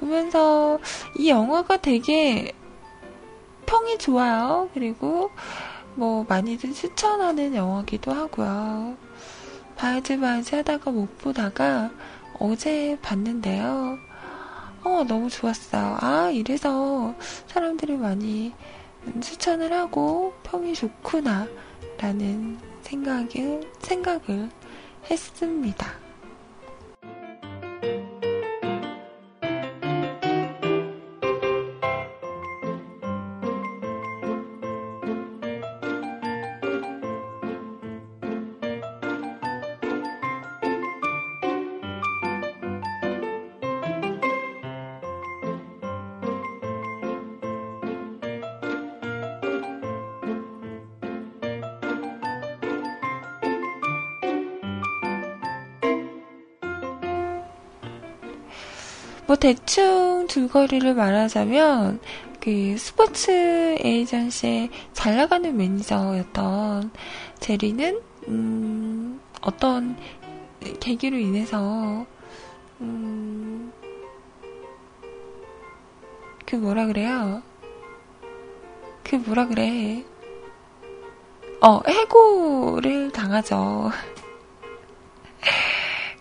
보면서 0.00 0.78
이 1.16 1.28
영화가 1.30 1.76
되게 1.76 2.52
평이 3.66 3.98
좋아요. 3.98 4.68
그리고 4.74 5.30
뭐 5.98 6.24
많이들 6.28 6.72
추천하는 6.72 7.56
영화기도 7.56 8.12
하고요. 8.12 8.96
봐야지 9.74 10.16
봐야지 10.16 10.54
하다가 10.54 10.92
못 10.92 11.18
보다가 11.18 11.90
어제 12.38 12.96
봤는데요. 13.02 13.98
어, 14.84 15.04
너무 15.08 15.28
좋았어요. 15.28 15.96
아, 16.00 16.30
이래서 16.30 17.12
사람들이 17.48 17.96
많이 17.96 18.54
추천을 19.20 19.72
하고 19.72 20.32
평이 20.44 20.74
좋구나. 20.74 21.48
라는 21.98 22.60
생각을, 22.82 23.68
생각을 23.80 24.50
했습니다. 25.10 25.98
대충 59.40 60.26
줄거리를 60.28 60.94
말하자면 60.94 62.00
그 62.40 62.76
스포츠 62.76 63.30
에이전시에 63.80 64.70
잘 64.92 65.16
나가는 65.16 65.56
매니저였던 65.56 66.90
제리는 67.38 68.00
음, 68.28 69.20
어떤 69.40 69.96
계기로 70.80 71.16
인해서 71.18 72.04
음, 72.80 73.72
그 76.44 76.56
뭐라 76.56 76.86
그래요? 76.86 77.42
그 79.04 79.16
뭐라 79.16 79.46
그래? 79.46 80.04
어, 81.60 81.80
해고를 81.86 83.10
당하죠. 83.10 83.90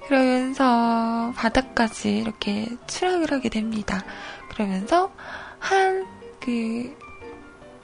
그러면서 0.07 1.33
바닥까지 1.35 2.17
이렇게 2.17 2.67
추락을 2.87 3.31
하게 3.31 3.49
됩니다. 3.49 4.03
그러면서 4.49 5.11
한 5.59 6.17
그 6.47 6.95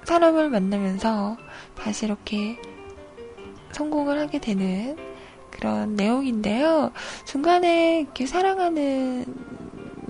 사람을 0.06 0.50
만나면서 0.50 1.36
다시 1.76 2.06
이렇게 2.06 2.58
성공을 3.74 4.18
하게 4.18 4.40
되는 4.40 4.96
그런 5.52 5.98
내용인데요. 5.98 6.94
중간에 7.26 8.02
이렇게 8.02 8.26
사랑하는 8.26 9.26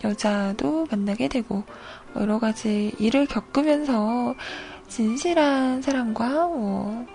여자도 0.04 0.86
만나게 0.92 1.30
되고 1.30 1.64
뭐 2.14 2.22
여러 2.22 2.38
가지 2.38 2.94
일을 3.00 3.26
겪으면서 3.26 4.36
진실한 4.88 5.82
사람과 5.82 6.46
뭐 6.46 7.08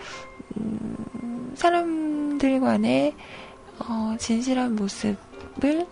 음, 0.57 1.53
사람들 1.55 2.59
간의 2.59 3.15
어, 3.81 4.17
진실한 4.19 4.77
모습을 4.77 5.87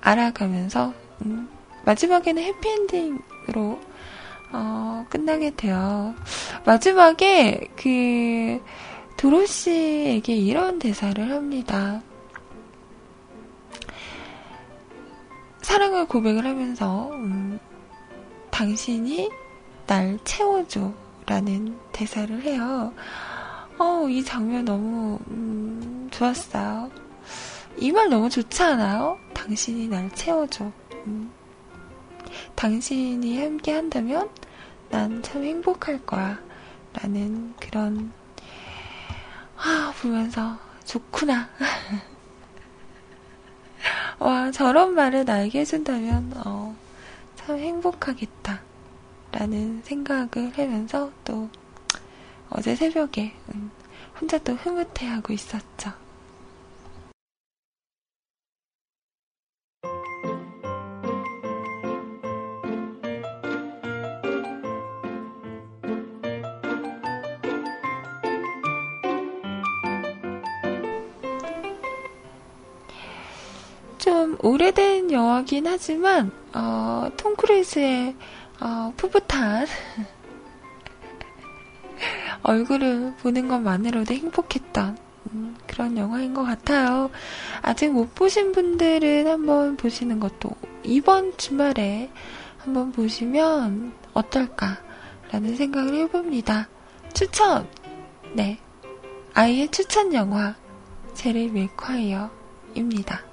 알아가면서 0.00 0.92
음, 1.24 1.48
마지막에는 1.84 2.42
해피엔딩으로 2.42 3.80
어, 4.52 5.06
끝나게 5.08 5.50
돼요. 5.54 6.14
마지막에 6.64 7.68
그 7.76 8.60
도로시에게 9.16 10.34
이런 10.34 10.78
대사를 10.78 11.30
합니다. 11.30 12.02
사랑을 15.62 16.06
고백을 16.06 16.46
하면서 16.46 17.10
음, 17.12 17.58
당신이 18.50 19.30
날 19.86 20.18
채워줘 20.24 20.92
라는 21.26 21.76
대사를 21.92 22.40
해요. 22.42 22.92
어, 23.78 24.08
이 24.08 24.22
장면 24.22 24.64
너무 24.64 25.18
음, 25.28 26.08
좋았어요. 26.10 26.90
이 27.78 27.92
말 27.92 28.08
너무 28.08 28.30
좋지 28.30 28.62
않아요? 28.62 29.18
당신이 29.34 29.88
날 29.88 30.10
채워줘. 30.14 30.70
음. 31.06 31.30
당신이 32.54 33.40
함께 33.42 33.72
한다면 33.72 34.28
난 34.90 35.22
참 35.22 35.44
행복할 35.44 36.04
거야. 36.06 36.38
라는 36.94 37.54
그런, 37.60 38.12
아, 39.56 39.92
보면서 40.00 40.58
좋구나. 40.84 41.48
와, 44.18 44.50
저런 44.50 44.94
말을 44.94 45.24
나에게 45.26 45.60
해준다면, 45.60 46.32
어, 46.44 46.74
참 47.36 47.58
행복하겠다. 47.58 48.62
라는 49.32 49.82
생각을 49.84 50.52
하면서 50.56 51.10
또 51.24 51.50
어제 52.48 52.74
새벽에 52.74 53.34
음, 53.54 53.70
혼자 54.18 54.38
또 54.38 54.54
흐뭇해하고 54.54 55.34
있었죠. 55.34 55.92
좀 74.06 74.38
오래된 74.40 75.10
영화긴 75.10 75.66
하지만 75.66 76.30
어, 76.54 77.10
톰 77.16 77.34
크루즈의 77.34 78.14
어, 78.60 78.92
풋풋한 78.96 79.66
얼굴을 82.44 83.14
보는 83.20 83.48
것만으로도 83.48 84.14
행복했던 84.14 84.96
음, 85.32 85.56
그런 85.66 85.98
영화인 85.98 86.34
것 86.34 86.44
같아요. 86.44 87.10
아직 87.62 87.88
못 87.88 88.14
보신 88.14 88.52
분들은 88.52 89.26
한번 89.26 89.76
보시는 89.76 90.20
것도 90.20 90.50
이번 90.84 91.36
주말에 91.36 92.08
한번 92.58 92.92
보시면 92.92 93.92
어떨까라는 94.14 95.56
생각을 95.56 95.94
해봅니다. 95.94 96.68
추천! 97.12 97.66
네. 98.34 98.60
아이의 99.34 99.72
추천 99.72 100.14
영화, 100.14 100.54
제리 101.14 101.48
맥콰이어입니다. 101.48 103.25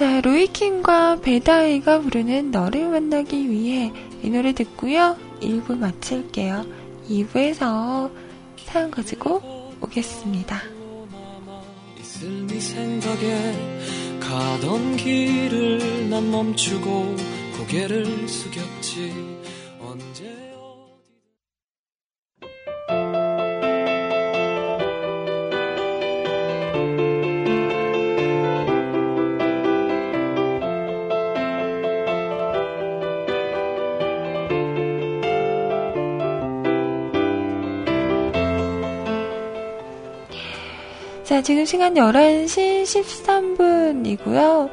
자, 0.00 0.22
로이킴과 0.22 1.16
베다이가 1.16 2.00
부르는 2.00 2.52
너를 2.52 2.88
만나기 2.88 3.50
위해 3.50 3.92
이 4.22 4.30
노래 4.30 4.54
듣고요. 4.54 5.14
1부 5.42 5.76
마칠게요. 5.76 6.64
2부에서 7.06 8.10
사연 8.64 8.90
가지고 8.90 9.42
오겠습니다. 9.78 10.58
있을 11.98 12.46
네 12.46 12.58
생각에 12.58 14.18
가던 14.20 14.96
길을 14.96 16.08
난 16.08 16.30
멈추고 16.30 17.16
고개를 17.58 18.26
숙였지 18.26 19.29
자, 41.40 41.42
지금 41.42 41.64
시간 41.64 41.94
11시 41.94 42.82
13분이고요. 42.82 44.70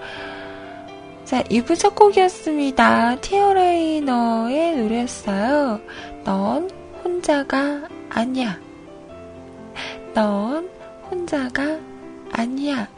자, 1.23 1.41
2부 1.43 1.79
첫 1.79 1.95
곡이었습니다. 1.95 3.21
티어라이너의 3.21 4.75
노래였어요. 4.75 5.79
넌 6.25 6.69
혼자가 7.05 7.87
아니야. 8.09 8.59
넌 10.13 10.69
혼자가 11.09 11.79
아니야. 12.33 12.89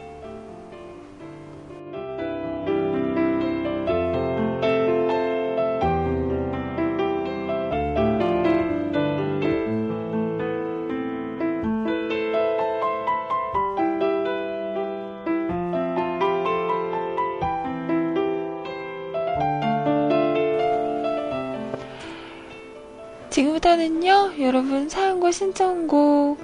사연과 25.29 25.31
신청곡 25.31 26.37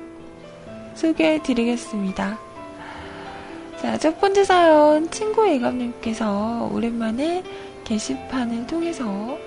소개해 0.93 1.41
드리겠습니다. 1.43 2.39
자, 3.81 3.97
첫 3.97 4.21
번째 4.21 4.43
사연, 4.43 5.09
친구 5.11 5.49
예감님께서 5.49 6.69
오랜만에 6.71 7.43
게시판을 7.83 8.67
통해서 8.67 9.37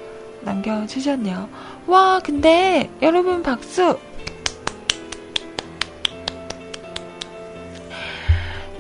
남겨주셨네요. 0.43 1.49
와, 1.87 2.21
근데 2.23 2.91
여러분 3.01 3.43
박수! 3.43 3.99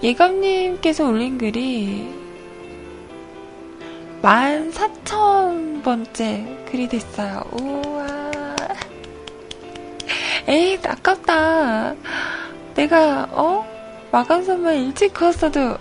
예감님께서 0.03 1.09
올린 1.09 1.39
글이 1.39 2.19
14,000번째 4.23 6.71
글이 6.71 6.89
됐어요. 6.89 7.43
우와. 7.53 8.28
에이, 10.49 10.79
아깝다. 10.83 11.95
내가, 12.75 13.29
어? 13.33 13.67
마감선만 14.11 14.77
일찍 14.77 15.13
그었어도 15.13 15.77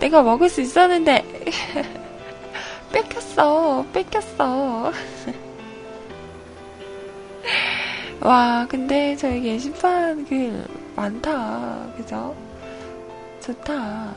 내가 0.00 0.24
먹을 0.24 0.48
수 0.48 0.60
있었는데. 0.60 1.24
뺏겼어, 2.92 3.86
뺏겼어. 3.92 4.92
와, 8.20 8.66
근데 8.68 9.14
저희 9.14 9.42
게시판 9.42 10.26
그 10.26 10.66
많다. 10.96 11.86
그죠? 11.96 12.34
좋다. 13.40 14.12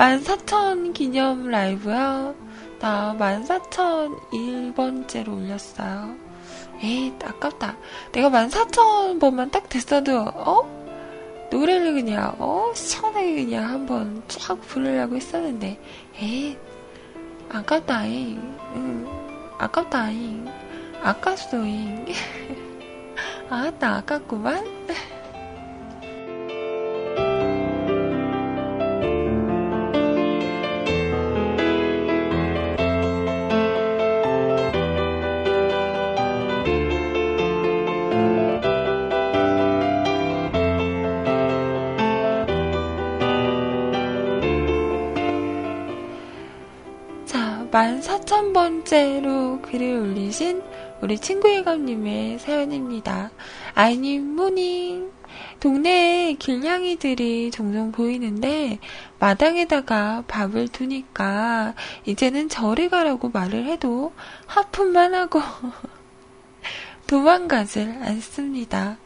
만사천 0.00 0.94
기념 0.94 1.50
라이브요. 1.50 2.34
나 2.78 3.12
만사천 3.18 4.16
1번째로 4.32 5.36
올렸어요. 5.36 6.16
에이, 6.82 7.12
아깝다. 7.22 7.76
내가 8.10 8.30
만사천 8.30 9.18
번만 9.18 9.50
딱 9.50 9.68
됐어도, 9.68 10.20
어? 10.20 11.48
노래를 11.50 11.92
그냥, 11.92 12.34
어? 12.38 12.72
시원하게 12.74 13.44
그냥 13.44 13.68
한번 13.68 14.22
쫙 14.26 14.58
부르려고 14.62 15.16
했었는데, 15.16 15.78
에이, 16.16 16.56
아깝다잉. 17.50 18.40
응, 18.76 19.06
아깝다잉. 19.58 20.48
아깝소잉. 21.02 22.06
아, 23.50 23.70
나 23.78 23.96
아깝구만. 23.96 24.64
자, 47.80 47.98
14,000번째로 47.98 49.62
글을 49.62 50.00
올리신 50.00 50.62
우리 51.00 51.18
친구예감님의 51.18 52.38
사연입니다. 52.38 53.30
아이님, 53.74 54.36
모닝. 54.36 55.10
동네에 55.60 56.34
길냥이들이 56.34 57.50
종종 57.50 57.90
보이는데 57.90 58.80
마당에다가 59.18 60.24
밥을 60.28 60.68
두니까 60.68 61.74
이제는 62.04 62.50
저리 62.50 62.90
가라고 62.90 63.30
말을 63.30 63.64
해도 63.64 64.12
하품만 64.44 65.14
하고 65.14 65.40
도망가질 67.08 67.96
않습니다. 68.02 68.98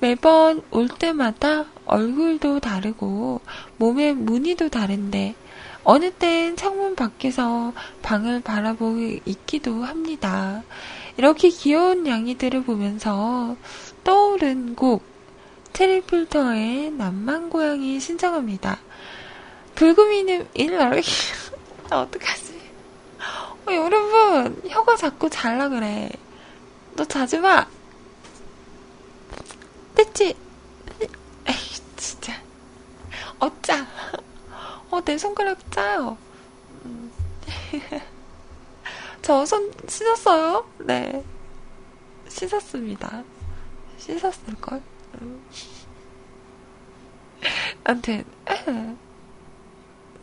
매번 0.00 0.62
올 0.72 0.88
때마다 0.88 1.66
얼굴도 1.86 2.58
다르고 2.58 3.40
몸의 3.76 4.14
무늬도 4.14 4.70
다른데 4.70 5.36
어느 5.84 6.10
땐 6.10 6.56
창문 6.56 6.96
밖에서 6.96 7.72
방을 8.02 8.40
바라보고 8.40 8.98
있기도 9.26 9.84
합니다. 9.84 10.62
이렇게 11.16 11.50
귀여운 11.50 12.06
양이들을 12.06 12.64
보면서 12.64 13.56
떠오른 14.02 14.74
곡 14.74 15.04
트리필터의 15.74 16.92
남만 16.92 17.50
고양이 17.50 18.00
신청합니다. 18.00 18.78
불금이는 19.74 20.48
일러리 20.54 21.02
나 21.90 22.00
어떡하지? 22.00 22.54
어, 23.66 23.72
여러분 23.72 24.62
혀가 24.68 24.96
자꾸 24.96 25.28
잘라 25.28 25.68
그래. 25.68 26.08
너 26.96 27.04
자지 27.04 27.38
마. 27.38 27.66
됐지? 29.94 30.34
에이 31.46 31.56
진짜 31.96 32.32
어짜. 33.38 33.86
어, 34.90 34.93
내 35.04 35.18
손가락 35.18 35.70
짜요. 35.70 36.16
음. 36.84 37.10
저손 39.22 39.72
씻었어요? 39.88 40.66
네. 40.78 41.24
씻었습니다. 42.28 43.22
씻었을걸? 43.98 44.82
음. 45.20 45.44
아무튼, 47.84 48.24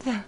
자. 0.03 0.25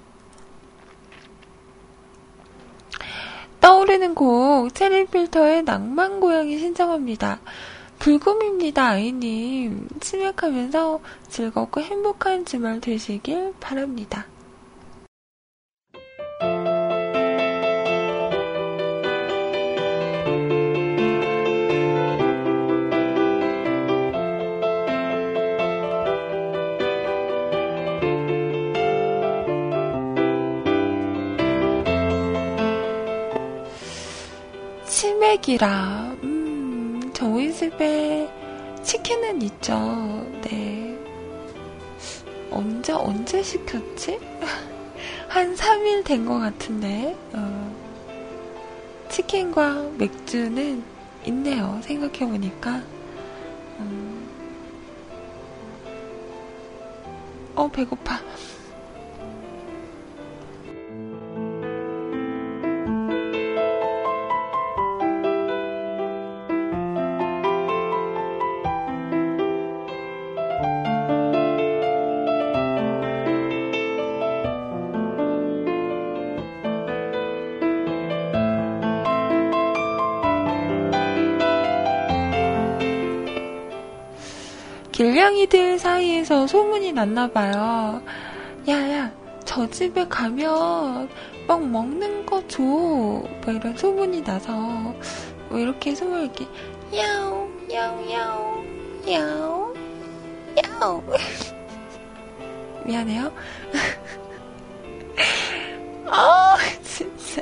떠오르는 3.59 4.13
곡, 4.13 4.73
체리 4.73 5.05
필터의 5.07 5.63
낭만 5.63 6.19
고양이 6.19 6.57
신청합니다. 6.57 7.39
불금입니다, 7.99 8.85
아이님. 8.87 9.87
치맥하면서 10.01 10.99
즐겁고 11.29 11.79
행복한 11.81 12.45
주말 12.45 12.81
되시길 12.81 13.53
바랍니다. 13.59 14.25
치맥이라, 35.43 36.15
음, 36.23 37.11
저희 37.13 37.51
집에 37.53 38.29
치킨은 38.81 39.41
있죠. 39.43 40.25
네. 40.41 40.97
언제, 42.49 42.93
언제 42.93 43.43
시켰지? 43.43 44.19
한 45.27 45.55
3일 45.55 46.03
된 46.05 46.25
것 46.25 46.39
같은데, 46.39 47.15
어. 47.33 47.75
치킨과 49.09 49.89
맥주는 49.97 50.83
있네요. 51.27 51.79
생각해보니까. 51.83 52.81
음. 53.79 54.29
어, 57.55 57.67
배고파. 57.67 58.19
길냥이들 85.37 85.79
사이에서 85.79 86.45
소문이 86.47 86.93
났나 86.93 87.27
봐요. 87.31 88.01
야야, 88.67 89.11
저 89.43 89.67
집에 89.69 90.07
가면 90.07 91.09
막 91.47 91.65
먹는 91.67 92.25
거 92.25 92.45
줘. 92.47 92.61
뭐 92.61 93.25
이런 93.47 93.75
소문이 93.75 94.23
나서 94.23 94.53
뭐 95.49 95.57
이렇게 95.57 95.95
소문을 95.95 96.25
이렇게 96.25 96.45
야우, 96.95 97.47
야우, 97.73 98.11
야우, 98.11 98.63
야우, 99.09 99.73
야우. 100.79 101.03
미안해요. 102.85 103.31
아, 106.07 106.55
진짜. 106.83 107.41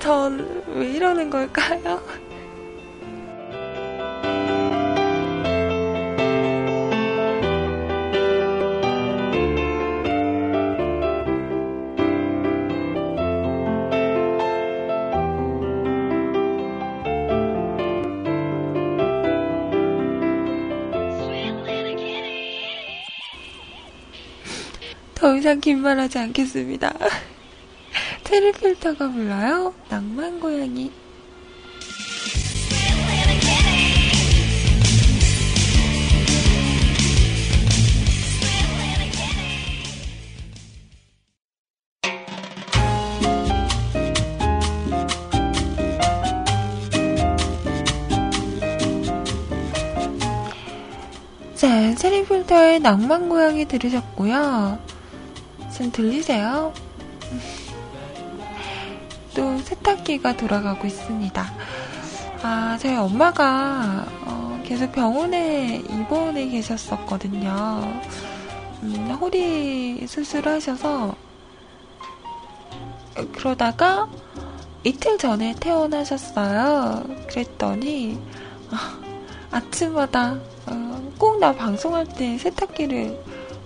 전 0.00 0.64
왜 0.74 0.86
이러는 0.90 1.30
걸까요? 1.30 2.02
이상 25.44 25.60
긴말하지 25.60 26.18
않겠습니다. 26.20 26.90
테리 28.24 28.50
필터가 28.52 29.12
불러요. 29.12 29.74
낭만 29.90 30.40
고양이. 30.40 30.90
자, 51.54 51.94
체리필터의 51.96 52.80
낭만고양이 52.80 53.66
들으셨고요. 53.66 54.93
지금 55.74 55.90
들리세요? 55.90 56.72
또 59.34 59.58
세탁기가 59.58 60.36
돌아가고 60.36 60.86
있습니다. 60.86 61.44
아, 62.42 62.78
저희 62.80 62.94
엄마가 62.94 64.06
어, 64.24 64.62
계속 64.64 64.92
병원에 64.92 65.82
입원해 65.90 66.46
계셨었거든요. 66.46 68.02
음, 68.84 69.18
허리 69.20 70.06
수술하셔서 70.06 71.16
그러다가 73.32 74.08
이틀 74.84 75.18
전에 75.18 75.56
퇴원하셨어요. 75.58 77.02
그랬더니 77.28 78.20
아, 78.70 79.00
아침마다 79.50 80.38
어, 80.66 81.12
꼭나 81.18 81.52
방송할 81.52 82.06
때 82.06 82.38
세탁기를 82.38 83.18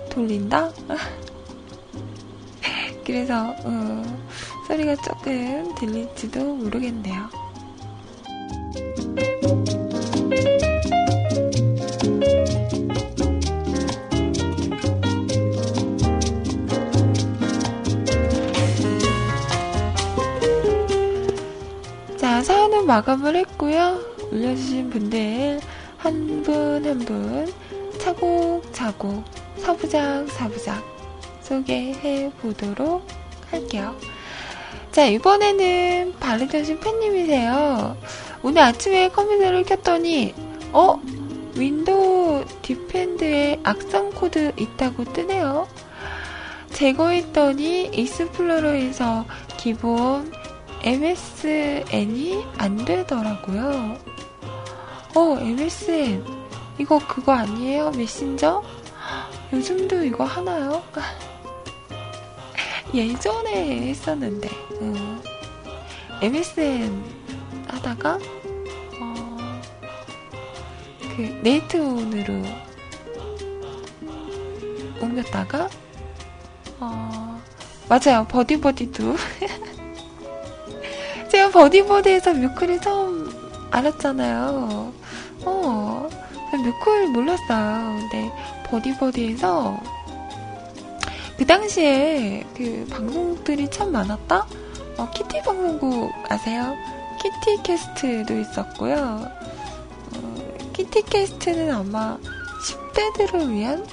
돌린다? 0.08 0.70
그래서 3.08 3.54
어, 3.64 4.02
소리가 4.66 4.94
조금 4.96 5.74
들릴지도 5.76 6.44
모르겠네요. 6.56 7.30
자, 22.18 22.42
사연은 22.42 22.84
마감을 22.86 23.36
했고요. 23.36 24.00
올려주신 24.30 24.90
분들 24.90 25.60
한 25.96 26.42
분 26.44 26.84
한분 26.84 27.50
차곡차곡 28.00 29.24
사부작 29.56 30.28
사부작 30.28 30.97
소개해 31.48 32.30
보도록 32.42 33.06
할게요. 33.50 33.96
자, 34.92 35.06
이번에는 35.06 36.14
바르전신 36.20 36.80
팬님이세요. 36.80 37.96
오늘 38.42 38.62
아침에 38.62 39.08
컴퓨터를 39.08 39.64
켰더니, 39.64 40.34
어? 40.72 41.00
Windows 41.56 42.44
Defender에 42.62 43.60
악성 43.64 44.10
코드 44.10 44.52
있다고 44.56 45.04
뜨네요. 45.12 45.66
제거했더니 46.72 47.86
Explorer에서 47.86 49.24
기본 49.56 50.30
MSN이 50.82 52.44
안 52.58 52.76
되더라고요. 52.84 53.96
어, 55.16 55.38
MSN. 55.40 56.24
이거 56.78 57.00
그거 57.08 57.32
아니에요? 57.32 57.90
메신저? 57.90 58.62
요즘도 59.52 60.04
이거 60.04 60.24
하나요? 60.24 60.82
예전에 62.94 63.88
했었는데, 63.88 64.48
음. 64.80 65.20
MSN 66.22 67.04
하다가, 67.68 68.18
어, 69.00 69.36
그, 71.00 71.40
네이트온으로 71.42 72.42
옮겼다가, 75.00 75.68
어, 76.80 77.40
맞아요. 77.88 78.26
버디버디도. 78.28 79.16
제가 81.30 81.50
버디버디에서 81.50 82.34
뮤클을 82.34 82.80
처음 82.80 83.30
알았잖아요. 83.70 84.92
어, 85.44 86.08
뮤클 86.52 87.08
몰랐어요. 87.08 87.96
근데 87.98 88.32
버디버디에서 88.64 89.78
그 91.38 91.46
당시에 91.46 92.44
그 92.56 92.84
방송들이 92.90 93.70
참 93.70 93.92
많았다? 93.92 94.44
어, 94.96 95.10
키티 95.14 95.40
방송국 95.42 96.12
아세요? 96.28 96.74
키티 97.22 97.62
캐스트도 97.62 98.40
있었고요. 98.40 99.30
어, 100.16 100.58
키티 100.72 101.02
캐스트는 101.02 101.72
아마 101.72 102.18
10대들을 102.92 103.50
위한 103.50 103.86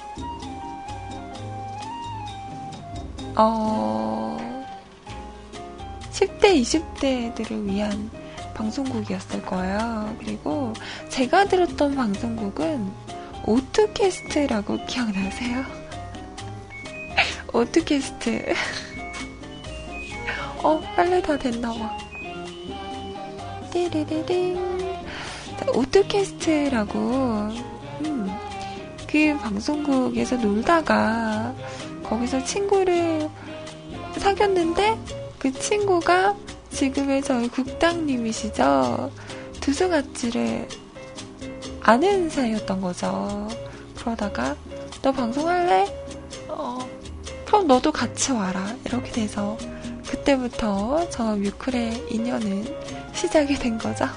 어 3.37 4.37
10대, 6.11 6.59
20대들을 6.61 7.65
위한 7.65 8.09
방송국이었을 8.55 9.45
거예요. 9.45 10.15
그리고 10.19 10.73
제가 11.09 11.45
들었던 11.45 11.93
방송국은 11.93 12.89
오투캐스트라고 13.45 14.85
기억나세요? 14.87 15.84
오투캐스트. 17.55 18.53
어, 20.61 20.77
빨래 20.93 21.21
다 21.21 21.37
됐나봐. 21.37 21.97
띠리리링. 23.71 24.75
오투캐스트라고, 25.73 26.99
음, 28.01 28.29
그 29.07 29.37
방송국에서 29.41 30.35
놀다가 30.35 31.55
거기서 32.03 32.43
친구를 32.43 33.29
사귀었는데 34.17 34.97
그 35.39 35.53
친구가 35.53 36.35
지금의 36.71 37.21
저희 37.23 37.47
국장님이시죠. 37.47 39.11
두수같이를 39.61 40.67
아는 41.79 42.29
사이였던 42.29 42.81
거죠. 42.81 43.47
그러다가 43.95 44.57
너 45.01 45.11
방송할래? 45.13 45.85
어, 46.49 46.79
그럼 47.55 47.67
너도 47.67 47.89
같이 47.89 48.33
와라. 48.33 48.75
이렇게 48.83 49.13
돼서 49.13 49.57
그때부터 50.05 51.09
저 51.09 51.37
뮤클의 51.37 52.07
인연은 52.09 52.65
시작이 53.13 53.55
된 53.55 53.77
거죠. 53.77 54.09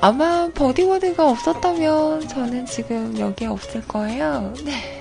아마 0.00 0.48
버디워드가 0.54 1.28
없었다면 1.28 2.28
저는 2.28 2.66
지금 2.66 3.18
여기에 3.18 3.48
없을 3.48 3.82
거예요. 3.88 4.54
네. 4.64 4.95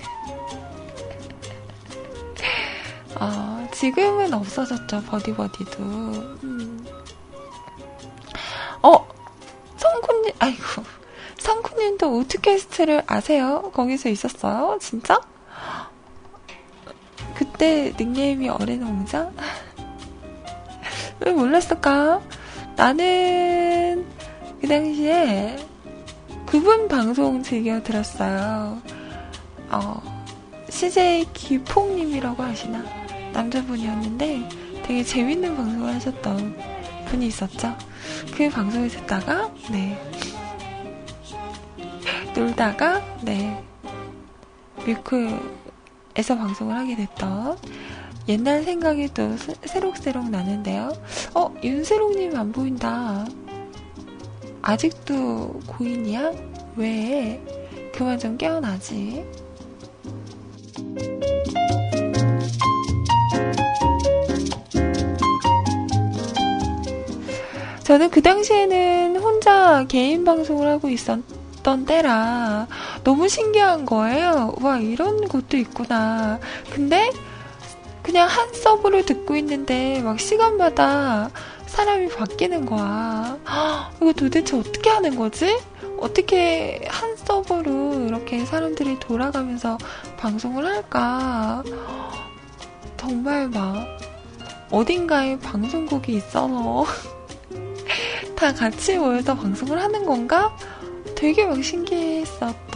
지금은 3.76 4.34
없어졌죠, 4.34 5.04
버디버디도. 5.04 5.84
음. 5.84 6.86
어, 8.82 9.08
성군님, 9.76 10.32
아이고. 10.40 10.84
성군님도 11.38 12.08
우트캐스트를 12.20 13.04
아세요? 13.06 13.70
거기서 13.74 14.08
있었어요? 14.08 14.78
진짜? 14.80 15.20
그때 17.36 17.94
닉네임이 18.00 18.48
어린홍자? 18.48 19.30
왜 21.20 21.32
몰랐을까? 21.34 22.22
나는 22.78 24.06
그 24.62 24.68
당시에 24.70 25.58
그분 26.46 26.88
방송 26.88 27.44
즐겨 27.44 27.84
들었어요. 27.84 28.82
어, 29.70 30.02
CJ 30.70 31.26
기폭님이라고 31.34 32.42
하시나? 32.42 33.05
남자분이었는데 33.36 34.82
되게 34.84 35.04
재밌는 35.04 35.56
방송을 35.56 35.94
하셨던 35.96 36.56
분이 37.08 37.28
있었죠. 37.28 37.76
그 38.36 38.50
방송을 38.50 38.90
듣다가, 38.90 39.52
네. 39.72 40.00
놀다가, 42.34 43.02
네. 43.22 43.64
뮤크에서 44.86 46.36
방송을 46.38 46.76
하게 46.76 46.96
됐던 46.96 47.58
옛날 48.28 48.64
생각이 48.64 49.10
또 49.14 49.36
새록새록 49.66 50.30
나는데요. 50.30 50.92
어, 51.36 51.54
윤세롱님 51.64 52.36
안 52.36 52.52
보인다. 52.52 53.26
아직도 54.62 55.60
고인이야? 55.68 56.32
왜? 56.76 57.44
그만 57.94 58.18
좀 58.18 58.36
깨어나지. 58.38 59.26
저는 67.86 68.10
그 68.10 68.22
당시에는 68.22 69.18
혼자 69.18 69.86
개인 69.88 70.26
방송을 70.26 70.68
하고 70.68 70.90
있었던 70.90 71.86
때라 71.86 72.68
너무 73.04 73.30
신기한 73.30 73.86
거예요. 73.86 74.56
와, 74.62 74.80
이런 74.80 75.28
것도 75.28 75.56
있구나. 75.56 76.40
근데 76.74 77.12
그냥 78.02 78.28
한 78.28 78.54
서브를 78.54 79.06
듣고 79.06 79.36
있는데 79.38 80.02
막 80.02 80.20
시간마다 80.20 81.30
사람이 81.68 82.10
바뀌는 82.10 82.66
거야. 82.66 83.38
이거 84.02 84.14
도대체 84.14 84.58
어떻게 84.58 84.90
하는 84.90 85.16
거지? 85.16 85.58
어떻게 86.00 86.82
한 86.88 87.16
크로스오버로 87.26 88.06
이렇게 88.08 88.46
사람들이 88.46 89.00
돌아가면서 89.00 89.78
방송을 90.18 90.66
할까? 90.66 91.64
정말 92.98 93.50
막 93.50 93.86
어딘가에 94.72 95.38
방송국이 95.40 96.14
있어서 96.14 96.86
다 98.36 98.54
같이 98.54 98.98
모여서 98.98 99.36
방송을 99.36 99.80
하는 99.82 100.06
건가? 100.06 100.56
되게 101.16 101.46
막 101.46 101.64
신기했었던 101.64 102.76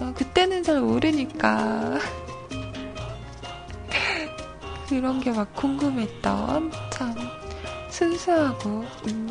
어, 0.00 0.12
그때는 0.16 0.62
잘 0.62 0.80
모르니까 0.80 1.98
그런 4.88 5.20
게 5.20 5.30
막 5.30 5.54
궁금했던 5.54 6.72
참 6.90 7.14
순수하고 7.90 8.84
음, 9.08 9.28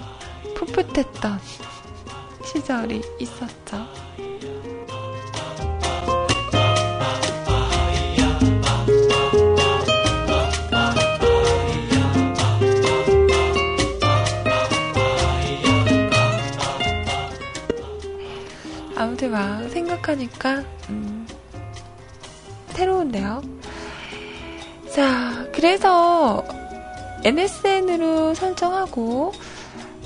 풋풋했던 0.56 1.40
시절이 2.46 3.02
있었죠. 3.20 3.86
아무튼 19.18 19.32
막 19.32 19.68
생각하니까 19.70 20.64
음, 20.90 21.28
새로운데요. 22.74 23.42
자, 24.94 25.48
그래서 25.54 26.46
MSN으로 27.24 28.36
설정하고 28.36 29.32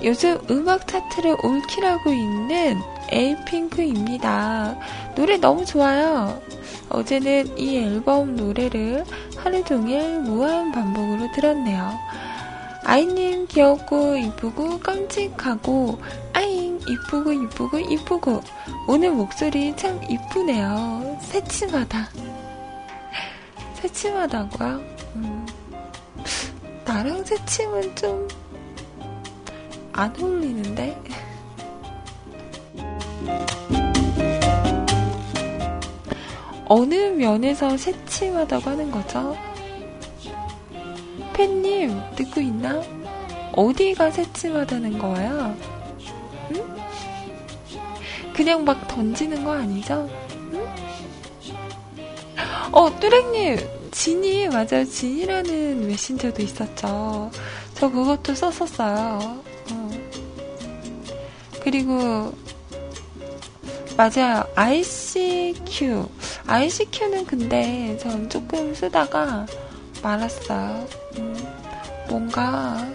요즘 0.02 0.40
음악 0.50 0.88
차트를 0.88 1.36
올킬하고 1.44 2.14
있는 2.14 2.80
에이핑크입니다. 3.10 4.78
노래 5.16 5.36
너무 5.36 5.66
좋아요. 5.66 6.42
어제는 6.88 7.58
이 7.58 7.80
앨범 7.80 8.38
노래를 8.38 9.04
하루 9.36 9.62
종일 9.66 10.22
무한 10.22 10.72
반복으로 10.72 11.30
들었네요. 11.34 12.00
아이님 12.86 13.48
귀엽고 13.48 14.16
이쁘고 14.16 14.80
깜찍하고 14.80 16.00
아잉 16.34 16.80
이쁘고 16.88 17.32
이쁘고 17.32 17.80
이쁘고 17.80 18.42
오늘 18.92 19.12
목소리 19.12 19.74
참 19.78 20.02
이쁘네요. 20.10 21.18
새침하다. 21.22 22.10
새침하다고요? 23.76 24.82
음, 25.16 25.48
나랑 26.86 27.24
새침은 27.24 27.96
좀 27.96 28.28
안 29.94 30.14
어울리는데? 30.20 30.98
어느 36.66 36.96
면에서 36.96 37.76
새침하다고 37.78 38.70
하는 38.70 38.90
거죠? 38.90 39.36
팬님, 41.34 42.00
듣고 42.16 42.40
있나? 42.42 42.82
어디가 43.54 44.12
새침하다는 44.12 44.98
거예요? 44.98 45.56
응? 45.58 45.81
그냥 48.42 48.66
막 48.66 48.88
던지는 48.88 49.44
거 49.44 49.52
아니죠? 49.52 50.10
응? 50.54 50.68
어, 52.72 53.00
뚜렉님, 53.00 53.92
진이, 53.92 54.48
맞아요. 54.48 54.84
진이라는 54.84 55.86
메신저도 55.86 56.42
있었죠. 56.42 57.30
저 57.76 57.92
그것도 57.92 58.34
썼었어요. 58.34 59.44
어. 59.72 59.92
그리고, 61.62 62.34
맞아요. 63.96 64.44
ICQ. 64.56 66.08
ICQ는 66.48 67.28
근데 67.28 67.96
전 68.00 68.28
조금 68.28 68.74
쓰다가 68.74 69.46
말았어요. 70.02 70.88
음, 71.20 71.36
뭔가 72.10 72.90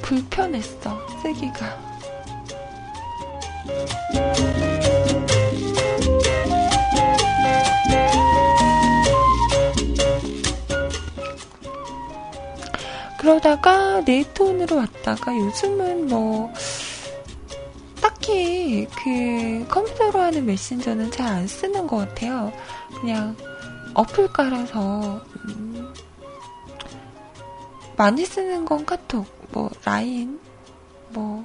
불편했어, 0.00 0.96
쓰기가. 1.24 1.89
그러다가 13.18 14.00
네톤으로 14.00 14.76
왔다가 14.76 15.36
요즘은 15.36 16.08
뭐 16.08 16.52
딱히 18.00 18.88
그 19.04 19.66
컴퓨터로 19.68 20.18
하는 20.20 20.46
메신저는 20.46 21.10
잘 21.10 21.26
안 21.28 21.46
쓰는 21.46 21.86
것 21.86 21.96
같아요. 21.98 22.52
그냥 23.00 23.36
어플 23.94 24.28
깔아서 24.32 25.20
음, 25.48 25.92
많이 27.96 28.24
쓰는 28.24 28.64
건 28.64 28.84
카톡, 28.86 29.26
뭐 29.52 29.70
라인, 29.84 30.40
뭐 31.10 31.44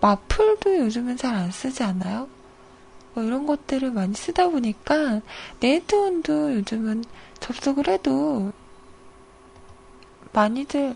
마플도 0.00 0.78
요즘은 0.78 1.16
잘 1.16 1.34
안 1.34 1.50
쓰지 1.50 1.82
않나요? 1.82 2.28
뭐 3.14 3.24
이런 3.24 3.46
것들을 3.46 3.90
많이 3.90 4.14
쓰다 4.14 4.48
보니까 4.48 5.20
네트원도 5.60 6.54
요즘은 6.54 7.04
접속을 7.40 7.88
해도 7.88 8.52
많이들 10.32 10.94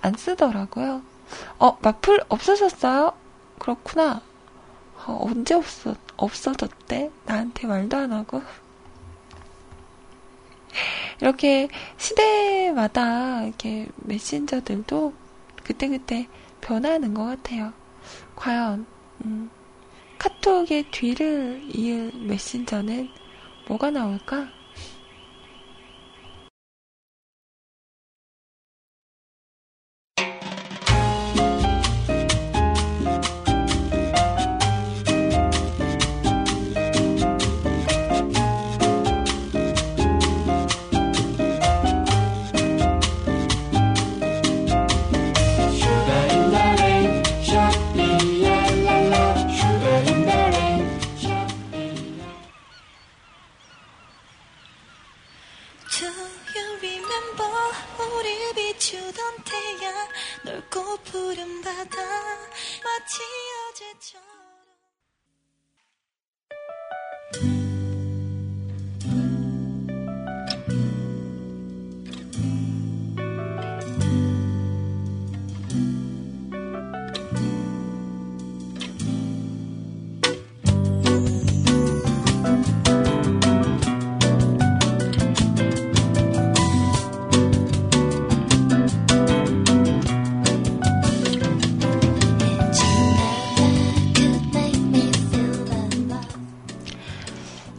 안 0.00 0.14
쓰더라고요. 0.14 1.02
어, 1.58 1.78
마플 1.80 2.24
없어졌어요? 2.28 3.12
그렇구나. 3.58 4.20
어, 5.06 5.18
언제 5.22 5.54
없어, 5.54 5.94
없어졌대? 6.16 7.10
나한테 7.24 7.66
말도 7.66 7.96
안 7.96 8.12
하고. 8.12 8.42
이렇게 11.20 11.68
시대마다 11.98 13.44
이렇게 13.44 13.88
메신저들도 13.96 15.12
그때그때 15.62 16.28
변하는 16.60 17.14
것 17.14 17.24
같아요. 17.24 17.72
과연, 18.42 18.84
음, 19.24 19.48
카톡의 20.18 20.86
뒤를 20.90 21.62
이을 21.64 22.10
메신저는 22.12 23.08
뭐가 23.68 23.92
나올까? 23.92 24.48
비추던 58.82 59.36
태양 59.44 60.08
넓고 60.44 60.96
푸른 61.04 61.62
바다 61.62 62.02
마치 62.82 63.22
어제처럼. 63.70 64.32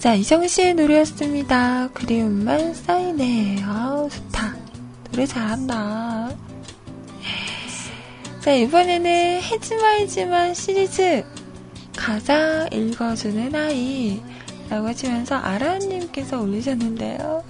자, 0.03 0.15
이정 0.15 0.45
씨의 0.45 0.73
노래였습니다. 0.73 1.87
그리움만 1.93 2.73
쌓이네. 2.73 3.63
아우, 3.63 4.09
좋다. 4.09 4.53
노래 5.09 5.25
잘한다. 5.25 6.29
자, 8.41 8.51
이번에는 8.51 9.41
해지마이지마 9.41 10.55
시리즈 10.55 11.23
가사 11.95 12.67
읽어주는 12.73 13.55
아이 13.55 14.21
라고 14.69 14.89
하시면서 14.89 15.35
아라님께서 15.37 16.37
올리셨는데요. 16.37 17.41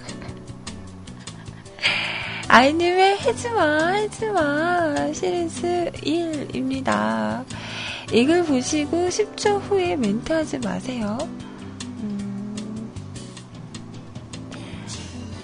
아이님의 2.46 3.18
해지마, 3.18 3.88
해지마 3.94 5.12
시리즈 5.12 5.90
1입니다. 5.92 7.44
이걸 8.12 8.44
보시고 8.44 9.08
10초 9.08 9.60
후에 9.62 9.96
멘트하지 9.96 10.58
마세요. 10.58 11.18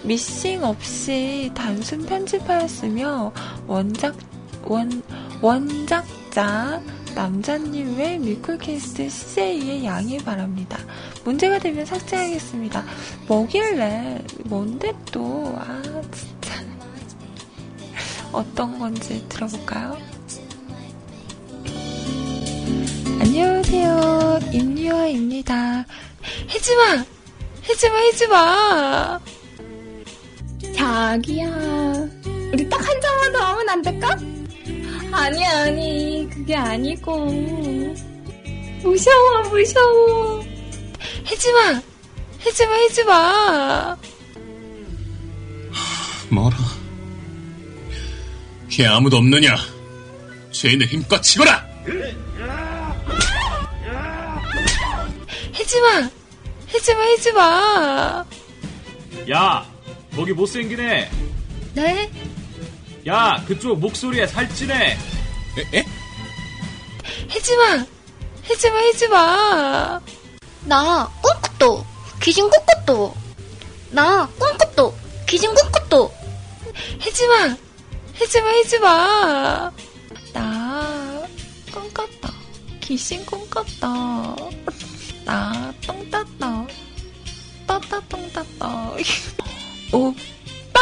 미싱 0.03 0.65
없이 0.65 1.51
단순 1.55 2.05
편집하였으며 2.07 3.33
원작 3.67 4.17
원 4.65 5.03
원작자 5.41 6.81
남자님의 7.15 8.19
뮤클캐스트 8.19 9.09
CJ의 9.11 9.85
양해 9.85 10.19
바랍니다. 10.19 10.79
문제가 11.25 11.59
되면 11.59 11.85
삭제하겠습니다. 11.85 12.85
뭐길래 13.27 14.25
뭔데 14.45 14.93
또 15.13 15.55
아 15.59 15.83
진짜 16.13 16.63
어떤 18.33 18.79
건지 18.79 19.25
들어볼까요? 19.29 19.99
안녕하세요. 23.21 24.41
임유아입니다. 24.53 25.85
해지마! 26.49 27.05
해지마, 27.69 27.97
해지마! 27.99 29.21
자기야, 30.81 31.47
우리 32.55 32.67
딱 32.71 32.81
한 32.81 33.01
잔만 33.03 33.33
더 33.33 33.39
하면 33.39 33.69
안 33.69 33.83
될까? 33.83 34.17
아니, 35.13 35.45
아니, 35.45 36.27
그게 36.33 36.57
아니고. 36.57 37.27
무서워, 38.83 39.43
무서워. 39.51 40.43
해지마! 41.27 41.83
해지마, 42.47 42.73
해지마! 42.73 43.97
뭐라? 46.31 46.57
걔 48.71 48.87
아무도 48.87 49.19
없느냐? 49.19 49.57
죄인을 50.51 50.87
힘껏 50.87 51.21
치거라! 51.21 51.63
해지마! 55.55 56.11
해지마, 56.73 57.03
해지마! 57.03 58.25
야, 59.31 59.70
거기 60.15 60.33
못생기네. 60.33 61.11
네? 61.75 62.11
야, 63.07 63.43
그쪽 63.47 63.79
목소리에 63.79 64.27
살찌네. 64.27 64.99
에? 65.73 65.79
에? 65.79 65.85
해지마! 67.31 67.87
해지마, 68.49 68.79
해지마! 68.79 70.01
나 70.67 71.11
꿈꿨도 71.23 71.85
귀신 72.23 72.51
꿈꿨도 72.51 73.15
나 73.91 74.27
꿈꿨도 74.39 74.95
귀신 75.27 75.55
꿈꿨도 75.55 76.13
해지마! 77.03 77.57
해지마, 78.21 78.49
해지마! 78.51 79.73
나, 80.33 81.27
꿈꿨다. 81.73 82.33
귀신 82.81 83.25
꿈꿨다. 83.25 84.37
나, 85.25 85.75
똥 85.87 86.11
땄다. 86.11 86.67
떴다, 87.67 88.01
똥 88.09 88.33
땄다. 88.33 88.93
오빠! 89.93 90.81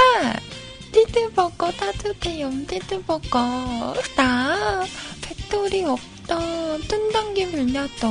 띠드버거 0.93 1.71
따뜻해요, 1.73 2.51
띠드버거. 2.67 3.95
나, 4.17 4.85
배터리 5.23 5.85
없다. 5.85 6.39
뜬단기 6.89 7.47
물렸다. 7.47 8.09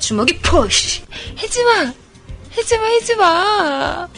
주먹이 0.00 0.38
푸시 0.40 1.02
해지마! 1.38 1.92
해지마, 2.56 2.86
해지마! 2.86 4.08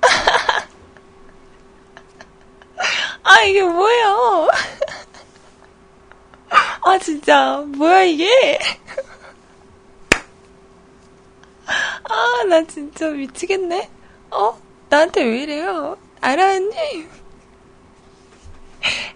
아, 3.22 3.42
이게 3.42 3.62
뭐예요? 3.62 4.48
아, 6.84 6.98
진짜. 6.98 7.58
뭐야, 7.66 8.02
이게? 8.04 8.58
아, 12.04 12.44
나 12.48 12.66
진짜 12.66 13.08
미치겠네. 13.08 13.88
어? 14.30 14.58
나한테 14.88 15.22
왜 15.22 15.42
이래요? 15.42 15.96
아라님. 16.20 17.08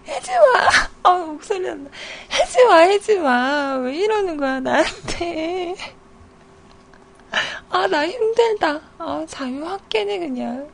해지마. 0.07 0.39
아, 1.03 1.11
목소리 1.13 1.59
난다. 1.59 1.91
해지마, 2.31 2.77
해지마. 2.77 3.75
왜 3.77 3.95
이러는 3.95 4.37
거야, 4.37 4.59
나한테. 4.59 5.75
아, 7.69 7.87
나 7.87 8.07
힘들다. 8.07 8.79
아, 8.97 9.25
깨네, 9.89 10.19
그냥. 10.19 10.69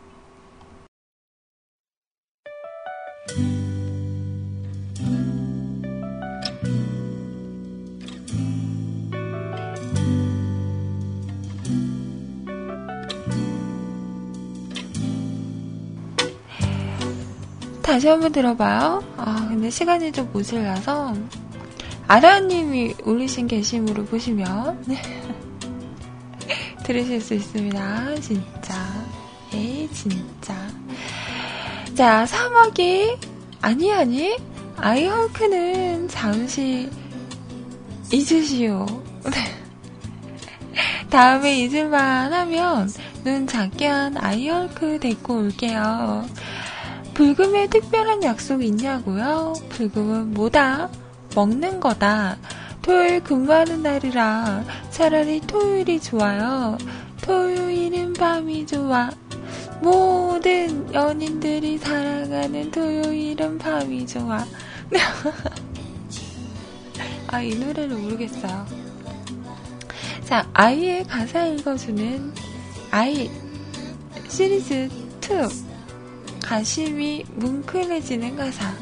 다시 17.82 18.08
한번 18.08 18.32
들어봐요. 18.32 19.04
아, 19.18 19.48
근데 19.50 19.70
시간이 19.70 20.12
좀 20.12 20.30
모질라서. 20.32 21.16
아라님이 22.08 22.96
올리신 23.04 23.48
게시물을 23.48 24.06
보시면, 24.06 24.86
들으실 26.84 27.22
수 27.22 27.34
있습니다. 27.34 28.16
진짜. 28.22 28.76
에이, 29.54 29.90
진짜. 29.94 30.56
자, 31.96 32.26
사막이, 32.26 33.18
아니, 33.62 33.94
아니, 33.94 34.38
아이헐크는 34.78 36.08
잠시 36.08 36.90
잊으시오. 38.12 38.86
다음에 41.10 41.60
잊을만 41.60 42.34
하면 42.34 42.90
눈 43.24 43.46
작게 43.46 43.86
한 43.88 44.18
아이헐크 44.18 45.00
데리고 45.00 45.36
올게요. 45.40 46.26
불금에 47.22 47.68
특별한 47.68 48.24
약속 48.24 48.64
있냐고요? 48.64 49.54
불금은 49.70 50.34
뭐다? 50.34 50.90
먹는 51.36 51.80
거다. 51.80 52.40
토요일 52.82 53.24
근무하는 53.24 53.84
날이라 53.84 54.66
차라리 54.90 55.40
토요일이 55.42 56.02
좋아요. 56.02 56.80
토요일은 57.22 58.14
밤이 58.14 58.66
좋아. 58.66 59.12
모든 59.84 60.92
연인들이 60.92 61.78
사랑하는 61.78 62.72
토요일은 62.72 63.60
밤이 63.60 64.08
좋아. 64.08 64.44
아, 67.28 67.40
이 67.40 67.54
노래를 67.54 67.98
모르겠어요. 67.98 68.66
자, 70.24 70.50
아이의 70.54 71.04
가사 71.04 71.46
읽어주는 71.46 72.34
아이 72.90 73.30
시리즈 74.28 74.90
2. 75.22 75.71
가심이 76.52 77.24
뭉클해지는 77.36 78.36
가사. 78.36 78.74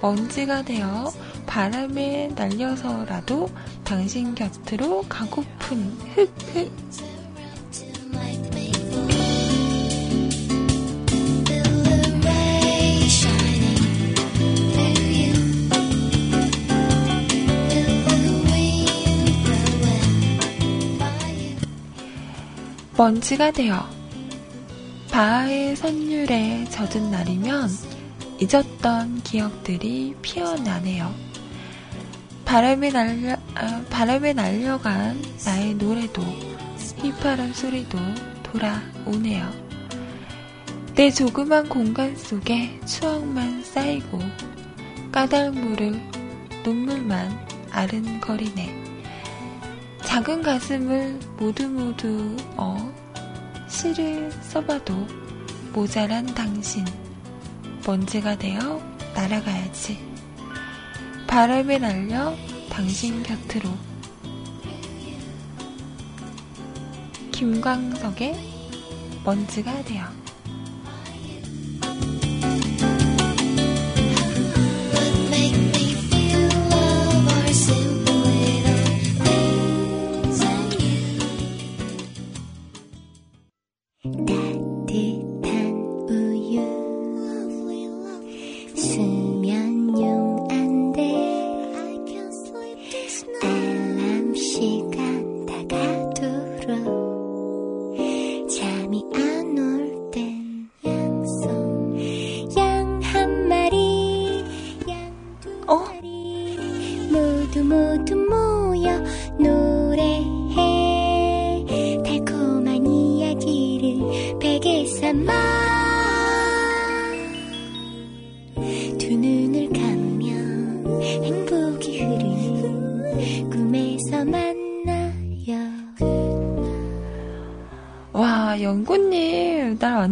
먼지가 0.00 0.62
되어 0.62 1.12
바람에 1.44 2.28
날려서라도 2.34 3.50
당신 3.84 4.34
곁으로 4.34 5.02
가고픈 5.10 5.94
흑흑. 6.14 6.72
먼지가 22.96 23.50
되어 23.50 23.97
바하의 25.18 25.74
선율에 25.74 26.66
젖은 26.70 27.10
날이면 27.10 27.68
잊었던 28.40 29.20
기억들이 29.24 30.14
피어나네요. 30.22 31.12
바람에 32.44 32.90
날려, 32.90 33.36
아, 33.56 33.82
바람에 33.90 34.32
날려간 34.32 35.20
나의 35.44 35.74
노래도 35.74 36.22
휘파람 36.98 37.52
소리도 37.52 37.98
돌아오네요. 38.44 39.50
내 40.94 41.10
조그만 41.10 41.68
공간 41.68 42.14
속에 42.14 42.78
추억만 42.86 43.64
쌓이고 43.64 44.20
까닭 45.10 45.52
모를 45.52 46.00
눈물만 46.64 47.36
아른거리네. 47.72 48.72
작은 50.04 50.42
가슴을 50.42 51.18
모두 51.40 51.68
모두 51.68 52.36
어 52.56 53.07
시를 53.68 54.32
써봐도 54.42 54.94
모자란 55.72 56.26
당신. 56.34 56.84
먼지가 57.86 58.36
되어 58.36 58.80
날아가야지. 59.14 59.98
바람에 61.26 61.78
날려 61.78 62.34
당신 62.70 63.22
곁으로. 63.22 63.70
김광석의 67.32 68.34
먼지가 69.24 69.82
되어 69.84 70.04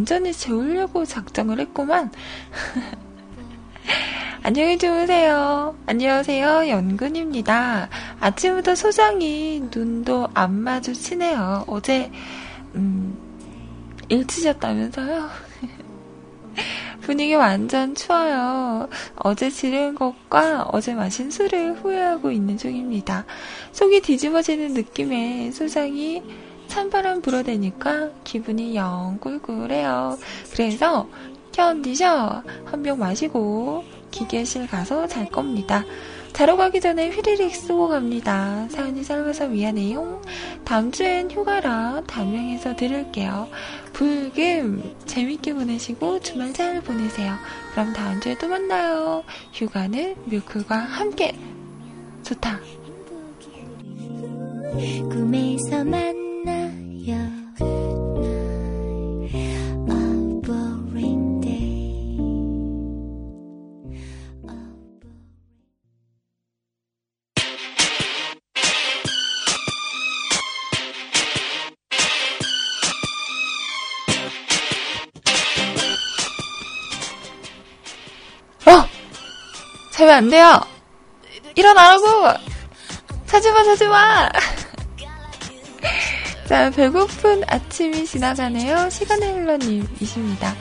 완전히 0.06 0.32
재우려고 0.32 1.04
작정을 1.04 1.58
했구만. 1.58 2.12
안녕히 4.44 4.78
주무세요. 4.78 5.76
안녕하세요. 5.86 6.68
연근입니다. 6.68 7.88
아침부터 8.20 8.76
소장이 8.76 9.64
눈도 9.74 10.28
안 10.32 10.52
마주치네요. 10.60 11.64
어제, 11.66 12.12
음, 12.76 13.18
일치셨다면서요? 14.08 15.28
분위기 17.02 17.34
완전 17.34 17.96
추워요. 17.96 18.88
어제 19.16 19.50
지른 19.50 19.96
것과 19.96 20.68
어제 20.70 20.94
마신 20.94 21.32
술을 21.32 21.82
후회하고 21.82 22.30
있는 22.30 22.56
중입니다. 22.56 23.24
속이 23.72 24.02
뒤집어지는 24.02 24.72
느낌에 24.72 25.50
소장이 25.50 26.22
찬바람 26.68 27.22
불어대니까 27.22 28.10
기분이 28.24 28.74
영 28.76 29.18
꿀꿀해요. 29.20 30.18
그래서 30.52 31.08
견디셔 31.52 32.42
한 32.64 32.82
병 32.82 32.98
마시고 32.98 33.84
기계실 34.10 34.66
가서 34.66 35.06
잘 35.06 35.28
겁니다. 35.28 35.84
자러 36.32 36.56
가기 36.56 36.80
전에 36.82 37.08
휘리릭 37.08 37.54
쓰고 37.54 37.88
갑니다. 37.88 38.68
사연이 38.70 39.02
짧아서 39.02 39.48
미안해요. 39.48 40.20
다음 40.64 40.92
주엔 40.92 41.30
휴가라 41.30 42.02
담양에서 42.06 42.76
들을게요. 42.76 43.48
불금 43.94 44.94
재밌게 45.06 45.54
보내시고 45.54 46.20
주말 46.20 46.52
잘 46.52 46.82
보내세요. 46.82 47.34
그럼 47.72 47.94
다음 47.94 48.20
주에 48.20 48.36
또 48.36 48.48
만나요. 48.48 49.24
휴가는 49.54 50.14
뮤클과 50.26 50.76
함께 50.76 51.34
좋다. 52.22 52.60
꿈에서 55.10 55.84
만 55.84 56.35
어! 78.66 78.88
자면 79.90 80.14
안 80.14 80.28
돼요! 80.30 80.60
일어나라고! 81.56 82.04
자지마, 83.26 83.64
자지마! 83.64 84.55
자, 86.46 86.70
배고픈 86.70 87.42
아침이 87.48 88.04
지나가네요. 88.04 88.88
시간의 88.88 89.32
흘러님이십니다. 89.32 90.54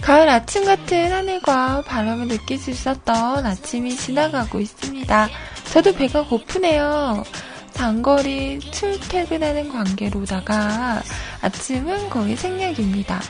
가을 0.00 0.28
아침 0.28 0.64
같은 0.64 1.12
하늘과 1.12 1.82
바람을 1.82 2.28
느낄 2.28 2.58
수 2.58 2.70
있었던 2.70 3.44
아침이 3.44 3.94
지나가고 3.94 4.58
있습니다. 4.58 5.28
저도 5.72 5.92
배가 5.92 6.24
고프네요. 6.24 7.24
장거리 7.72 8.58
출퇴근하는 8.58 9.68
관계로다가 9.68 11.02
아침은 11.42 12.08
거의 12.08 12.34
생략입니다. 12.34 13.20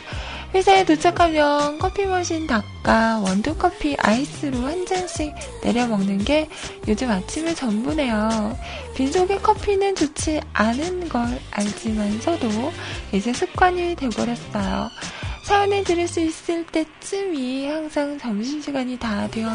회사에 0.55 0.85
도착하면 0.85 1.79
커피 1.79 2.07
머신 2.07 2.47
닦아 2.47 3.19
원두커피 3.19 3.97
아이스로 3.99 4.59
한 4.59 4.87
잔씩 4.87 5.35
내려 5.63 5.87
먹는 5.87 6.19
게 6.25 6.49
요즘 6.89 7.11
아침의 7.11 7.55
전부네요. 7.55 8.57
빈속의 8.95 9.43
커피는 9.43 9.95
좋지 9.95 10.41
않은 10.53 11.09
걸 11.09 11.39
알지만서도 11.51 12.73
이제 13.13 13.33
습관이 13.33 13.97
돼버렸어요. 13.97 14.91
사연을 15.43 15.85
들을 15.85 16.09
수 16.09 16.21
있을 16.21 16.67
때쯤이 16.67 17.69
항상 17.69 18.19
점심시간이 18.19 18.99
다 18.99 19.29
되어, 19.29 19.51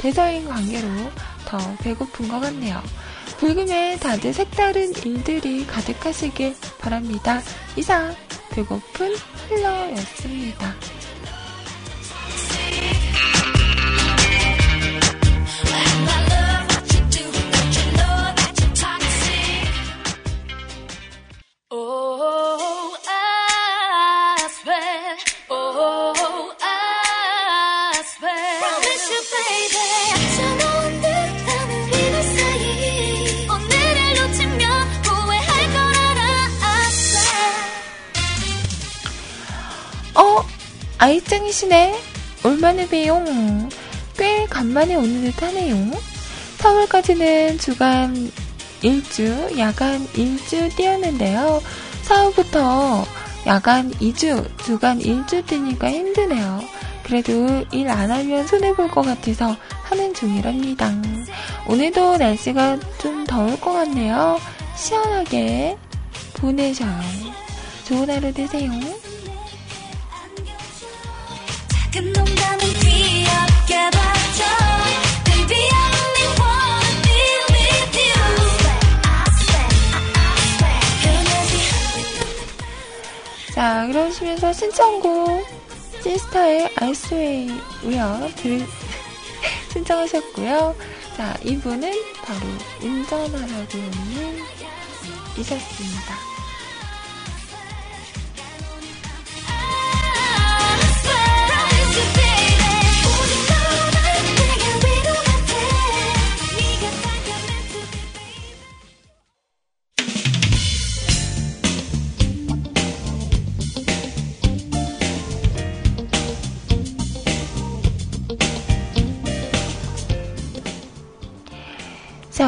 돼서인 0.00 0.46
관계로 0.46 0.88
더 1.46 1.58
배고픈 1.78 2.28
것 2.28 2.40
같네요. 2.40 2.82
불금에 3.38 3.96
다들 3.96 4.32
색다른 4.32 4.92
일들이 5.04 5.66
가득하시길 5.66 6.54
바랍니다. 6.78 7.40
이상 7.76 8.14
배고픈 8.52 9.14
힐러였습니다. 9.48 10.74
아이짱이시네? 41.02 41.98
얼마나 42.44 42.86
봬요? 42.86 43.24
꽤 44.16 44.46
간만에 44.46 44.94
오는 44.94 45.22
듯 45.22 45.42
하네요. 45.42 45.90
4월까지는 46.58 47.58
주간 47.60 48.30
일주, 48.82 49.50
야간 49.58 50.06
일주 50.14 50.68
뛰었는데요. 50.76 51.60
4월부터 52.04 53.04
야간 53.46 53.90
2주, 53.94 54.46
주간 54.64 55.00
1주 55.00 55.44
뛰니까 55.44 55.90
힘드네요. 55.90 56.62
그래도 57.02 57.64
일 57.72 57.88
안 57.88 58.08
하면 58.12 58.46
손해볼 58.46 58.88
것 58.92 59.02
같아서 59.02 59.56
하는 59.82 60.14
중이랍니다. 60.14 60.92
오늘도 61.66 62.18
날씨가 62.18 62.78
좀 62.98 63.24
더울 63.24 63.58
것 63.58 63.72
같네요. 63.72 64.38
시원하게 64.76 65.76
보내셔요. 66.34 67.00
좋은 67.86 68.08
하루 68.08 68.32
되세요. 68.32 68.70
자, 83.54 83.86
그러시면서 83.86 84.52
신청곡 84.54 85.46
시스타의 86.02 86.72
아이스웨이고요. 86.76 88.30
들 88.36 88.66
신청하셨고요. 89.72 90.74
자, 91.16 91.36
이분은 91.44 91.92
바로 92.24 92.40
운전하라고 92.80 93.78
님 93.78 94.42
이셨습니다. 95.38 96.31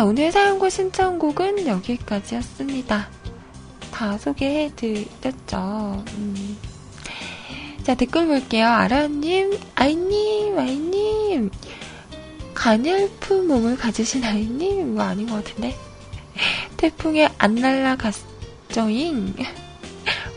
오늘 0.04 0.30
사용과 0.30 0.68
신청곡은 0.68 1.66
여기까지였습니다. 1.66 3.08
다 3.90 4.18
소개해드렸죠. 4.18 6.04
음. 6.18 6.58
자, 7.84 7.94
댓글 7.94 8.26
볼게요. 8.26 8.66
아라님, 8.66 9.58
아이님, 9.74 10.58
아이님. 10.58 11.50
가냘픈 12.52 13.48
몸을 13.48 13.78
가지신 13.78 14.24
아이님? 14.24 14.92
이거 14.92 15.02
아닌 15.02 15.26
것 15.26 15.42
같은데. 15.42 15.74
태풍에 16.76 17.30
안 17.38 17.54
날라갔죠잉. 17.54 19.34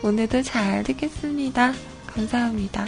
오늘도 0.02 0.44
잘 0.44 0.82
듣겠습니다. 0.82 1.74
감사합니다. 2.06 2.86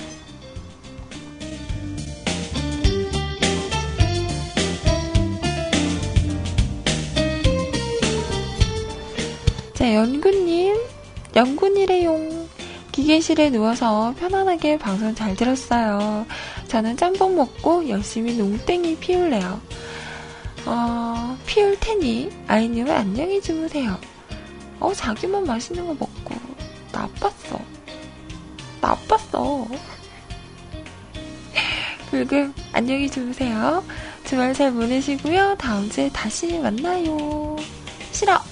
자, 9.81 9.95
연구님. 9.95 10.77
연군이래용. 11.35 12.51
기계실에 12.93 13.49
누워서 13.49 14.15
편안하게 14.19 14.77
방송 14.77 15.15
잘 15.15 15.35
들었어요. 15.35 16.27
저는 16.69 16.99
짬뽕 16.99 17.35
먹고 17.35 17.89
열심히 17.89 18.37
농땡이 18.37 18.99
피울래요. 18.99 19.59
어, 20.67 21.35
피울 21.47 21.79
테니 21.81 22.31
아이님은 22.47 22.95
안녕히 22.95 23.41
주무세요. 23.41 23.99
어, 24.81 24.93
자기만 24.93 25.45
맛있는 25.45 25.87
거 25.87 25.95
먹고 25.95 26.35
나빴어. 26.93 27.59
나빴어. 28.83 29.67
불금 32.11 32.53
안녕히 32.75 33.09
주무세요. 33.09 33.83
주말 34.25 34.53
잘 34.53 34.75
보내시고요. 34.75 35.57
다음 35.57 35.89
주에 35.89 36.11
다시 36.11 36.59
만나요. 36.59 37.57
싫어. 38.13 38.50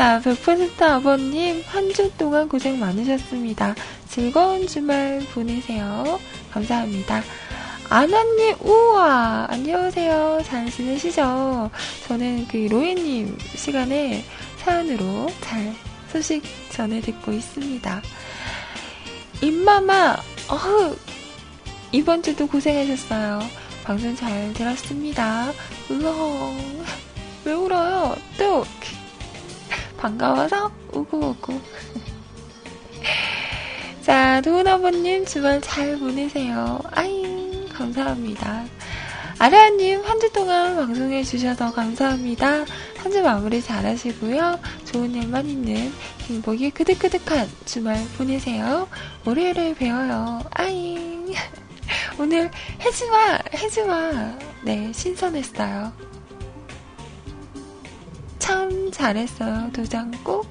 자, 0.00 0.18
100% 0.24 0.80
아버님, 0.80 1.62
한 1.66 1.92
주 1.92 2.10
동안 2.16 2.48
고생 2.48 2.80
많으셨습니다. 2.80 3.74
즐거운 4.08 4.66
주말 4.66 5.20
보내세요. 5.34 6.18
감사합니다. 6.50 7.22
아나님, 7.90 8.56
우와! 8.62 9.48
안녕하세요. 9.50 10.40
잘 10.46 10.70
지내시죠? 10.70 11.70
저는 12.08 12.48
그 12.48 12.56
로이님 12.70 13.36
시간에 13.54 14.24
사연으로 14.64 15.28
잘 15.42 15.74
소식 16.10 16.44
전해 16.70 17.02
듣고 17.02 17.32
있습니다. 17.32 18.00
임마마, 19.42 20.16
어흑! 20.48 20.98
이번 21.92 22.22
주도 22.22 22.46
고생하셨어요. 22.46 23.40
방송 23.84 24.16
잘 24.16 24.54
들었습니다. 24.54 25.52
으엉. 25.90 26.84
왜 27.44 27.52
울어요? 27.52 28.16
또! 28.38 28.64
반가워서 30.00 30.70
우구우구. 30.92 31.60
자, 34.02 34.40
도훈 34.40 34.66
아버님 34.66 35.24
주말 35.26 35.60
잘 35.60 35.98
보내세요. 35.98 36.80
아잉, 36.90 37.68
감사합니다. 37.68 38.64
아라님, 39.38 40.02
한 40.04 40.18
주 40.20 40.30
동안 40.32 40.76
방송해 40.76 41.22
주셔서 41.22 41.72
감사합니다. 41.72 42.64
한 42.98 43.12
주 43.12 43.22
마무리 43.22 43.62
잘 43.62 43.84
하시고요. 43.86 44.58
좋은 44.84 45.14
일만 45.14 45.46
있는 45.48 45.92
행복이 46.28 46.70
그득그득한 46.70 47.48
주말 47.64 47.96
보내세요. 48.18 48.88
월요일에 49.24 49.74
뵈어요. 49.74 50.42
아잉. 50.50 51.32
오늘 52.18 52.50
해지마, 52.80 53.38
해지마. 53.54 54.36
네, 54.62 54.92
신선했어요. 54.94 55.92
참 58.50 58.90
잘했어요, 58.90 59.70
도장국. 59.72 60.44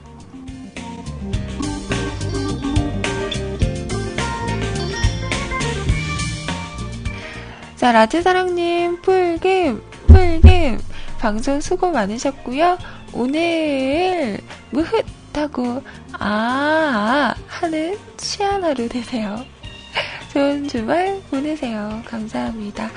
자, 7.76 7.92
라즈사랑님, 7.92 9.02
풀김, 9.02 9.82
풀김. 10.08 10.80
방송 11.20 11.60
수고 11.60 11.92
많으셨고요. 11.92 12.78
오늘, 13.12 14.40
무흐하고, 14.70 15.84
아, 16.14 17.36
하는 17.48 17.98
취한 18.16 18.64
하루 18.64 18.88
되세요. 18.88 19.44
좋은 20.32 20.70
주말 20.70 21.22
보내세요. 21.30 22.02
감사합니다. 22.06 22.90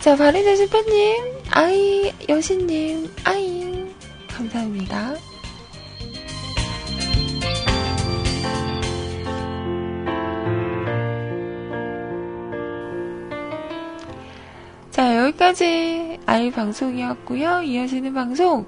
자, 0.00 0.16
바리저시 0.16 0.68
팬님, 0.68 1.24
아이, 1.50 2.12
여신님, 2.28 3.10
아이. 3.24 3.81
감사합니다. 4.36 5.14
자, 14.90 15.16
여기까지 15.16 16.18
아이 16.26 16.50
방송이었고요. 16.50 17.62
이어지는 17.62 18.12
방송 18.14 18.66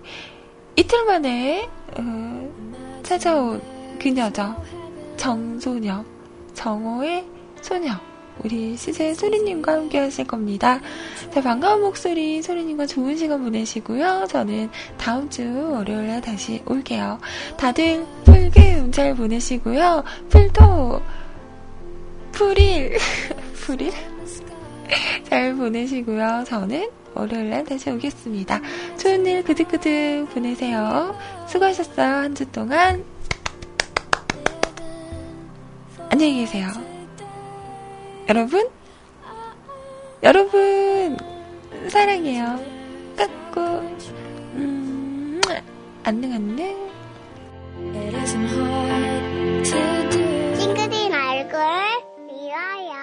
이틀 0.76 1.04
만에 1.04 1.68
어, 1.98 3.00
찾아온 3.02 3.60
그녀죠. 3.98 4.56
정소녀, 5.16 6.04
정호의 6.54 7.24
소녀. 7.62 8.13
우리 8.42 8.76
CJ 8.76 9.14
소리님과 9.14 9.72
함께 9.72 9.98
하실 9.98 10.26
겁니다. 10.26 10.80
자, 11.32 11.40
반가운 11.40 11.80
목소리 11.80 12.42
소리님과 12.42 12.86
좋은 12.86 13.16
시간 13.16 13.42
보내시고요. 13.42 14.26
저는 14.28 14.68
다음 14.98 15.30
주 15.30 15.42
월요일에 15.72 16.20
다시 16.20 16.62
올게요. 16.66 17.18
다들 17.56 18.04
풀금 18.24 18.92
잘 18.92 19.14
보내시고요. 19.14 20.04
풀도 20.28 21.00
풀일 22.32 22.98
풀일 23.54 23.92
잘 25.28 25.54
보내시고요. 25.54 26.44
저는 26.46 26.90
월요일에 27.14 27.64
다시 27.64 27.90
오겠습니다. 27.90 28.60
좋은 28.98 29.24
일 29.24 29.42
그득그득 29.44 30.28
보내세요. 30.34 31.16
수고하셨어요. 31.48 32.06
한 32.06 32.34
주 32.34 32.44
동안. 32.50 33.04
안녕히 36.10 36.40
계세요. 36.40 36.68
여러분, 38.26 38.70
여러분, 40.22 41.16
사랑해요. 41.90 42.58
깎고, 43.16 43.60
음, 44.54 45.40
안녕, 46.04 46.32
안녕. 46.32 46.84
친구들 50.58 51.12
얼굴 51.12 51.60
미워요. 52.26 52.93